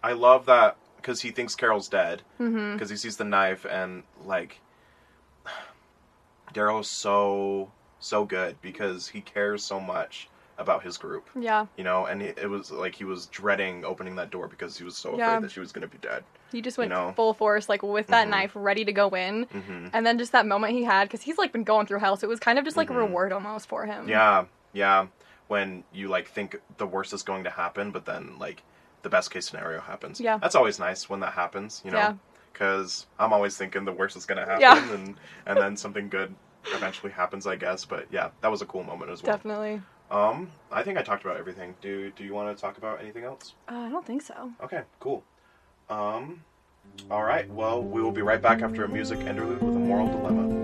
I 0.03 0.13
love 0.13 0.47
that 0.47 0.77
because 0.97 1.21
he 1.21 1.31
thinks 1.31 1.55
Carol's 1.55 1.89
dead 1.89 2.23
Mm-hmm. 2.41 2.75
because 2.75 2.91
he 2.91 2.97
sees 2.97 3.17
the 3.17 3.25
knife 3.25 3.65
and 3.69 4.03
like, 4.25 4.61
Daryl 6.55 6.81
is 6.81 6.89
so 6.89 7.71
so 8.01 8.25
good 8.25 8.57
because 8.63 9.09
he 9.09 9.21
cares 9.21 9.63
so 9.65 9.81
much 9.81 10.29
about 10.57 10.83
his 10.83 10.97
group, 10.99 11.29
Yeah. 11.37 11.67
you 11.77 11.85
know, 11.85 12.07
and 12.07 12.21
it, 12.23 12.39
it 12.39 12.49
was 12.49 12.71
like 12.73 12.95
he 12.95 13.05
was 13.05 13.27
dreading 13.27 13.85
opening 13.85 14.17
that 14.17 14.31
door 14.31 14.49
because 14.49 14.77
he 14.77 14.83
was 14.85 14.97
so 14.97 15.11
afraid 15.11 15.43
that 15.43 15.51
she 15.53 15.61
was 15.61 15.71
gonna 15.73 15.87
be 15.89 15.99
dead. 15.99 16.25
He 16.51 16.61
just 16.63 16.79
went 16.79 16.91
know. 16.91 17.13
full 17.15 17.35
force, 17.35 17.69
like 17.69 17.83
with 17.83 18.07
that 18.09 18.27
Mhm. 18.27 18.31
knife, 18.31 18.53
ready 18.55 18.85
to 18.85 18.93
go 18.93 19.09
in. 19.11 19.45
hmm 19.45 19.89
And 19.93 20.05
then 20.07 20.19
just 20.19 20.33
that 20.33 20.47
moment 20.47 20.73
he 20.73 20.83
had, 20.85 21.05
because 21.09 21.23
he's 21.23 21.39
like 21.39 21.53
been 21.53 21.65
going 21.65 21.87
through 21.87 21.99
hell, 22.01 22.17
so 22.17 22.25
it 22.27 22.29
was 22.31 22.41
kind 22.41 22.59
of 22.59 22.65
just 22.65 22.77
like 22.77 22.89
Mhm. 22.89 22.95
a 22.95 22.99
reward 22.99 23.33
almost 23.33 23.69
for 23.69 23.87
him. 23.87 24.09
Yeah, 24.09 24.45
yeah. 24.73 25.07
When 25.49 25.85
you 25.93 26.09
like 26.09 26.29
think 26.29 26.61
the 26.77 26.87
worst 26.87 27.13
is 27.13 27.23
going 27.23 27.45
to 27.45 27.51
happen, 27.51 27.91
but 27.93 28.05
then 28.05 28.37
like 28.39 28.63
the 29.03 29.09
best 29.09 29.31
case 29.31 29.49
scenario 29.49 29.81
happens. 29.81 30.21
Yeah. 30.21 30.39
that's 30.39 30.55
always 30.57 30.79
nice 30.79 31.09
when 31.09 31.21
that 31.21 31.33
happens. 31.35 31.83
You 31.85 31.91
know. 31.93 31.99
Yeah. 31.99 32.13
Because 32.59 33.07
I'm 33.18 33.33
always 33.33 33.57
thinking 33.57 33.85
the 33.85 33.92
worst 33.92 34.16
is 34.16 34.27
gonna 34.27 34.44
happen, 34.44 34.61
Yeah. 34.62 34.92
and 34.94 35.14
and 35.47 35.59
then 35.59 35.77
something 35.77 36.09
good 36.09 36.35
eventually 36.75 37.12
happens, 37.12 37.47
I 37.47 37.57
guess. 37.57 37.85
But 37.85 38.07
yeah, 38.11 38.31
that 38.40 38.51
was 38.51 38.62
a 38.62 38.66
cool 38.66 38.83
moment 38.83 39.11
as 39.11 39.23
well. 39.23 39.37
Definitely. 39.37 39.81
Um, 40.11 40.51
I 40.73 40.83
think 40.83 40.99
I 40.99 41.03
talked 41.03 41.25
about 41.25 41.37
everything. 41.37 41.75
Do 41.81 42.11
Do 42.11 42.25
you 42.25 42.35
want 42.35 42.55
to 42.57 42.61
talk 42.61 42.79
about 42.79 43.01
anything 43.01 43.25
else? 43.25 43.55
Uh, 43.68 43.77
I 43.77 43.90
don't 43.90 44.05
think 44.05 44.23
so. 44.23 44.51
Okay, 44.62 44.83
cool. 44.99 45.23
Um, 45.88 46.42
all 47.11 47.23
right. 47.23 47.49
Well, 47.51 47.83
we 47.83 48.03
will 48.03 48.12
be 48.12 48.23
right 48.23 48.42
back 48.42 48.62
after 48.62 48.85
a 48.85 48.88
music 48.88 49.21
interlude 49.21 49.62
with 49.62 49.77
a 49.77 49.79
moral 49.79 50.09
dilemma. 50.09 50.58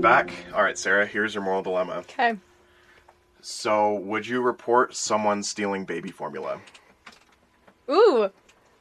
Back. 0.00 0.32
All 0.54 0.62
right, 0.62 0.78
Sarah. 0.78 1.06
Here's 1.06 1.34
your 1.34 1.42
moral 1.42 1.62
dilemma. 1.62 1.98
Okay. 1.98 2.34
So, 3.40 3.94
would 3.94 4.26
you 4.26 4.40
report 4.40 4.94
someone 4.96 5.42
stealing 5.42 5.84
baby 5.84 6.10
formula? 6.10 6.60
Ooh. 7.90 8.30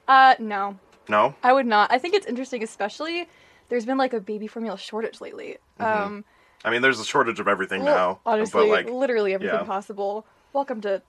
Uh, 0.08 0.36
no. 0.40 0.78
No. 1.08 1.36
I 1.44 1.54
would 1.54 1.66
not. 1.66 1.92
I 1.92 2.00
think 2.00 2.16
it's 2.16 2.26
interesting, 2.26 2.64
especially 2.64 3.28
there's 3.70 3.86
been 3.86 3.98
like 3.98 4.14
a 4.14 4.20
baby 4.20 4.48
formula 4.48 4.78
shortage 4.78 5.22
lately. 5.22 5.58
Um, 5.80 6.26
I 6.64 6.72
mean, 6.72 6.82
there's 6.82 7.00
a 7.00 7.06
shortage 7.06 7.40
of 7.40 7.48
everything 7.48 7.84
well, 7.84 7.96
now. 7.96 8.20
honestly, 8.26 8.68
but 8.68 8.70
like, 8.70 8.90
literally 8.90 9.34
everything 9.34 9.60
yeah. 9.60 9.64
possible. 9.64 10.26
Welcome 10.54 10.82
to, 10.82 11.02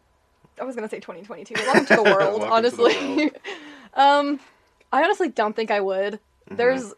I 0.60 0.64
was 0.64 0.74
gonna 0.74 0.88
say 0.88 1.00
2022. 1.00 1.54
Welcome 1.54 1.86
to 1.86 1.96
the 1.96 2.02
world, 2.16 2.40
to 2.40 2.46
the 2.46 2.52
honestly. 2.52 3.16
world. 3.16 3.30
um, 3.94 4.40
I 4.92 5.02
honestly 5.02 5.28
don't 5.28 5.54
think 5.54 5.70
I 5.70 5.80
would. 5.80 6.14
Mm-hmm. 6.14 6.56
There's 6.56 6.94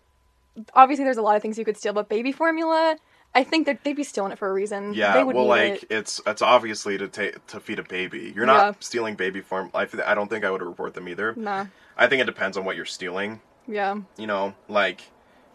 obviously 0.74 1.04
there's 1.04 1.16
a 1.16 1.22
lot 1.22 1.36
of 1.36 1.42
things 1.42 1.58
you 1.58 1.64
could 1.64 1.76
steal, 1.76 1.92
but 1.92 2.08
baby 2.08 2.32
formula, 2.32 2.96
I 3.34 3.44
think 3.44 3.66
that 3.66 3.84
they'd 3.84 3.94
be 3.96 4.04
stealing 4.04 4.32
it 4.32 4.38
for 4.38 4.48
a 4.48 4.52
reason. 4.52 4.94
Yeah, 4.94 5.14
they 5.14 5.24
well, 5.24 5.46
like 5.46 5.84
it. 5.84 5.86
it's 5.90 6.20
it's 6.26 6.42
obviously 6.42 6.98
to 6.98 7.08
take 7.08 7.46
to 7.48 7.60
feed 7.60 7.78
a 7.78 7.82
baby. 7.84 8.32
You're 8.34 8.46
not 8.46 8.56
Yeah. 8.56 8.72
stealing 8.80 9.14
baby 9.14 9.40
form. 9.40 9.70
I, 9.74 9.86
I 10.04 10.14
don't 10.14 10.28
think 10.28 10.44
I 10.44 10.50
would 10.50 10.62
report 10.62 10.94
them 10.94 11.08
either. 11.08 11.34
Nah. 11.36 11.66
I 11.96 12.06
think 12.08 12.22
it 12.22 12.26
depends 12.26 12.56
on 12.56 12.64
what 12.64 12.76
you're 12.76 12.84
stealing. 12.86 13.40
Yeah. 13.68 13.98
You 14.16 14.26
know, 14.26 14.54
like 14.68 15.02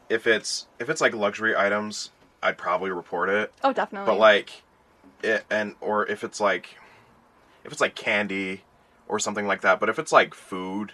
if 0.10 0.26
it's 0.28 0.68
if 0.80 0.90
it's 0.90 1.02
like 1.02 1.14
luxury 1.14 1.56
items, 1.56 2.12
I'd 2.42 2.58
probably 2.58 2.92
report 2.92 3.30
it. 3.30 3.52
Oh, 3.64 3.74
definitely. 3.74 4.06
But 4.06 4.20
like, 4.20 4.64
it, 5.24 5.44
and 5.50 5.76
or 5.82 6.08
if 6.08 6.24
it's 6.24 6.40
like 6.40 6.78
if 7.64 7.72
it's 7.72 7.82
like 7.82 7.96
candy 7.96 8.62
or 9.08 9.20
something 9.20 9.48
like 9.48 9.62
that. 9.62 9.80
But 9.80 9.90
if 9.90 10.00
it's 10.00 10.12
like 10.12 10.34
food 10.34 10.94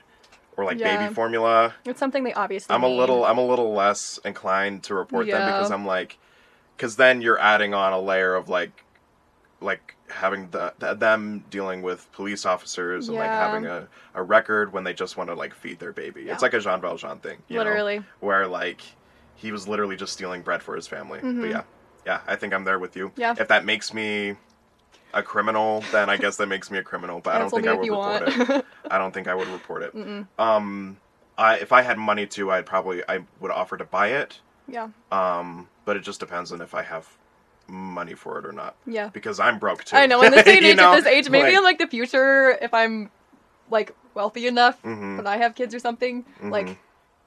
or 0.57 0.65
like 0.65 0.79
Yeah. 0.79 0.97
baby 0.97 1.13
formula, 1.13 1.73
it's 1.85 1.99
something 1.99 2.23
they 2.23 2.33
obviously. 2.33 2.73
I'm 2.73 2.83
a 2.83 2.87
little 2.89 3.25
I'm 3.25 3.37
a 3.37 3.45
little 3.45 3.73
less 3.73 4.19
inclined 4.25 4.83
to 4.83 4.95
report 4.95 5.27
them 5.27 5.45
because 5.45 5.71
I'm 5.71 5.85
like 5.85 6.17
because 6.77 6.95
then 6.95 7.21
you're 7.21 7.39
adding 7.39 7.73
on 7.73 7.93
a 7.93 7.99
layer 7.99 8.35
of 8.35 8.49
like 8.49 8.71
like 9.61 9.95
having 10.09 10.49
the, 10.49 10.73
the- 10.79 10.93
them 10.95 11.43
dealing 11.49 11.81
with 11.83 12.11
police 12.11 12.45
officers 12.45 13.07
and 13.07 13.17
like 13.17 13.29
having 13.29 13.65
a, 13.65 13.87
a 14.15 14.21
record 14.23 14.73
when 14.73 14.83
they 14.83 14.93
just 14.93 15.15
want 15.17 15.29
to 15.29 15.35
like 15.35 15.53
feed 15.53 15.79
their 15.79 15.93
baby. 15.93 16.23
Yeah. 16.23 16.33
It's 16.33 16.41
like 16.41 16.53
a 16.53 16.59
Jean 16.59 16.81
Valjean 16.81 17.19
thing, 17.19 17.37
you 17.47 17.57
know, 17.57 17.63
literally. 17.63 18.03
where 18.19 18.47
like 18.47 18.81
he 19.35 19.51
was 19.51 19.67
literally 19.67 19.95
just 19.95 20.13
stealing 20.13 20.41
bread 20.41 20.61
for 20.63 20.75
his 20.75 20.87
family. 20.87 21.19
But 21.21 21.27
Mhm. 21.29 21.51
yeah, 21.51 21.63
yeah, 22.05 22.21
I 22.27 22.35
think 22.35 22.53
I'm 22.53 22.63
there 22.63 22.79
with 22.79 22.95
you. 22.95 23.11
Yeah. 23.15 23.35
If 23.39 23.47
that 23.49 23.63
makes 23.63 23.93
me 23.93 24.35
a 25.13 25.21
criminal, 25.23 25.83
then 25.91 26.09
I 26.09 26.17
guess 26.17 26.37
that 26.37 26.47
makes 26.47 26.69
me 26.71 26.77
a 26.77 26.83
criminal. 26.83 27.19
But 27.19 27.35
I 27.35 27.39
don't 27.39 27.49
think 27.49 27.67
I 27.67 27.73
would 27.73 27.87
report 27.89 28.23
it. 28.27 28.65
I 28.89 28.97
don't 28.97 29.13
think 29.13 29.27
I 29.27 29.35
would 29.35 29.47
report 29.49 29.83
it. 29.83 29.95
Mm-mm. 29.95 30.27
Um, 30.39 30.97
I 31.37 31.55
if 31.57 31.71
I 31.71 31.81
had 31.81 31.97
money 31.97 32.25
to, 32.27 32.51
I'd 32.51 32.65
probably 32.65 33.03
I 33.07 33.19
would 33.39 33.51
offer 33.51 33.77
to 33.77 33.85
buy 33.85 34.09
it. 34.09 34.39
Yeah. 34.67 34.89
Um, 35.11 35.67
but 35.85 35.97
it 35.97 36.01
just 36.01 36.19
depends 36.19 36.51
on 36.51 36.61
if 36.61 36.73
I 36.73 36.83
have 36.83 37.07
money 37.67 38.13
for 38.13 38.37
it 38.39 38.45
or 38.45 38.51
not. 38.51 38.75
Yeah. 38.85 39.09
Because 39.09 39.39
I'm 39.39 39.59
broke 39.59 39.83
too. 39.83 39.95
I 39.95 40.05
know. 40.05 40.21
In 40.21 40.31
this 40.31 40.43
and 40.47 40.65
You 40.65 40.75
know? 40.75 40.93
at 40.93 40.97
this 40.97 41.05
age, 41.05 41.29
maybe 41.29 41.47
Like- 41.49 41.55
in 41.57 41.63
like 41.63 41.77
the 41.79 41.87
future, 41.87 42.51
if 42.61 42.73
I'm 42.73 43.09
like 43.69 43.95
wealthy 44.13 44.47
enough 44.47 44.81
Mhm. 44.83 45.17
when 45.17 45.27
I 45.27 45.37
have 45.37 45.55
kids 45.55 45.73
or 45.73 45.79
something, 45.79 46.25
Mhm. 46.41 46.51
like 46.51 46.77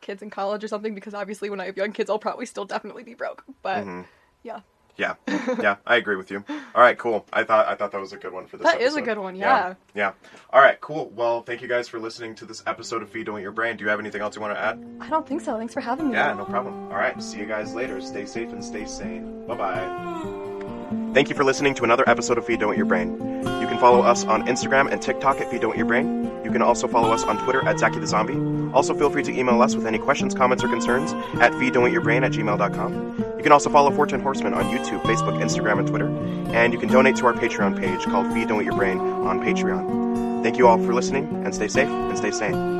kids 0.02 0.22
in 0.22 0.28
college 0.30 0.62
or 0.62 0.68
something, 0.68 0.94
because 0.94 1.14
obviously 1.14 1.48
when 1.48 1.60
I 1.60 1.64
have 1.66 1.76
young 1.78 1.92
kids, 1.92 2.10
I'll 2.10 2.18
probably 2.18 2.44
still 2.46 2.66
definitely 2.66 3.02
be 3.04 3.14
broke. 3.14 3.42
But 3.62 3.84
Mhm. 3.86 4.04
yeah, 4.42 4.60
Yeah, 4.96 5.14
yeah, 5.60 5.76
I 5.86 5.96
agree 5.96 6.16
with 6.16 6.30
you. 6.30 6.44
All 6.48 6.80
right, 6.80 6.96
cool. 6.96 7.26
I 7.32 7.42
thought 7.42 7.66
I 7.66 7.74
thought 7.74 7.90
that 7.92 8.00
was 8.00 8.12
a 8.12 8.16
good 8.16 8.32
one 8.32 8.46
for 8.46 8.56
this. 8.56 8.64
That 8.64 8.80
is 8.80 8.94
a 8.94 9.02
good 9.02 9.18
one, 9.18 9.34
yeah. 9.34 9.74
yeah. 9.94 10.12
All 10.50 10.60
right, 10.60 10.80
cool. 10.80 11.10
Well, 11.16 11.42
thank 11.42 11.62
you 11.62 11.68
guys 11.68 11.88
for 11.88 11.98
listening 11.98 12.34
to 12.36 12.44
this 12.44 12.62
episode 12.66 13.02
of 13.02 13.10
Feed 13.10 13.26
Don't 13.26 13.38
Eat 13.38 13.42
Your 13.42 13.52
Brain. 13.52 13.76
Do 13.76 13.84
you 13.84 13.90
have 13.90 13.98
anything 13.98 14.20
else 14.20 14.36
you 14.36 14.42
want 14.42 14.54
to 14.54 14.60
add? 14.60 14.84
I 15.00 15.08
don't 15.08 15.26
think 15.26 15.40
so. 15.40 15.56
Thanks 15.58 15.74
for 15.74 15.80
having 15.80 16.08
me. 16.10 16.14
Yeah, 16.14 16.32
no 16.34 16.44
problem. 16.44 16.74
All 16.84 16.96
right, 16.98 17.20
see 17.22 17.38
you 17.38 17.46
guys 17.46 17.74
later. 17.74 18.00
Stay 18.00 18.24
safe 18.24 18.50
and 18.50 18.64
stay 18.64 18.84
sane. 18.86 19.46
Bye 19.46 19.56
bye. 19.56 21.10
Thank 21.12 21.28
you 21.28 21.34
for 21.34 21.44
listening 21.44 21.74
to 21.74 21.84
another 21.84 22.04
episode 22.08 22.38
of 22.38 22.46
Feed 22.46 22.60
Don't 22.60 22.72
Eat 22.74 22.76
Your 22.76 22.86
Brain. 22.86 23.12
You 23.60 23.66
can 23.66 23.78
follow 23.78 24.00
us 24.00 24.24
on 24.24 24.46
Instagram 24.46 24.90
and 24.90 25.00
TikTok 25.00 25.40
at 25.40 25.50
Feed 25.50 25.60
Don't 25.60 25.74
Eat 25.74 25.78
Your 25.78 25.86
Brain. 25.86 26.23
You 26.44 26.50
can 26.50 26.62
also 26.62 26.86
follow 26.86 27.10
us 27.10 27.24
on 27.24 27.42
Twitter 27.42 27.66
at 27.66 27.78
Zaki 27.78 27.98
the 27.98 28.06
Zombie. 28.06 28.72
Also, 28.74 28.94
feel 28.94 29.10
free 29.10 29.22
to 29.22 29.32
email 29.32 29.62
us 29.62 29.74
with 29.74 29.86
any 29.86 29.98
questions, 29.98 30.34
comments, 30.34 30.62
or 30.62 30.68
concerns 30.68 31.12
at 31.40 31.52
feeddon'teatyourbrain 31.52 32.24
at 32.24 32.32
gmail.com. 32.32 33.18
You 33.36 33.42
can 33.42 33.52
also 33.52 33.70
follow 33.70 33.90
Fortune 33.90 34.20
Horseman 34.20 34.54
on 34.54 34.64
YouTube, 34.64 35.00
Facebook, 35.02 35.40
Instagram, 35.42 35.78
and 35.78 35.88
Twitter. 35.88 36.08
And 36.54 36.72
you 36.72 36.78
can 36.78 36.88
donate 36.88 37.16
to 37.16 37.26
our 37.26 37.34
Patreon 37.34 37.78
page 37.78 38.04
called 38.04 38.32
Feed 38.32 38.48
Don't 38.48 38.60
Eat 38.60 38.66
Your 38.66 38.76
Brain 38.76 38.98
on 38.98 39.40
Patreon. 39.40 40.42
Thank 40.42 40.58
you 40.58 40.66
all 40.68 40.78
for 40.78 40.92
listening, 40.92 41.44
and 41.44 41.54
stay 41.54 41.68
safe 41.68 41.88
and 41.88 42.18
stay 42.18 42.30
sane. 42.30 42.73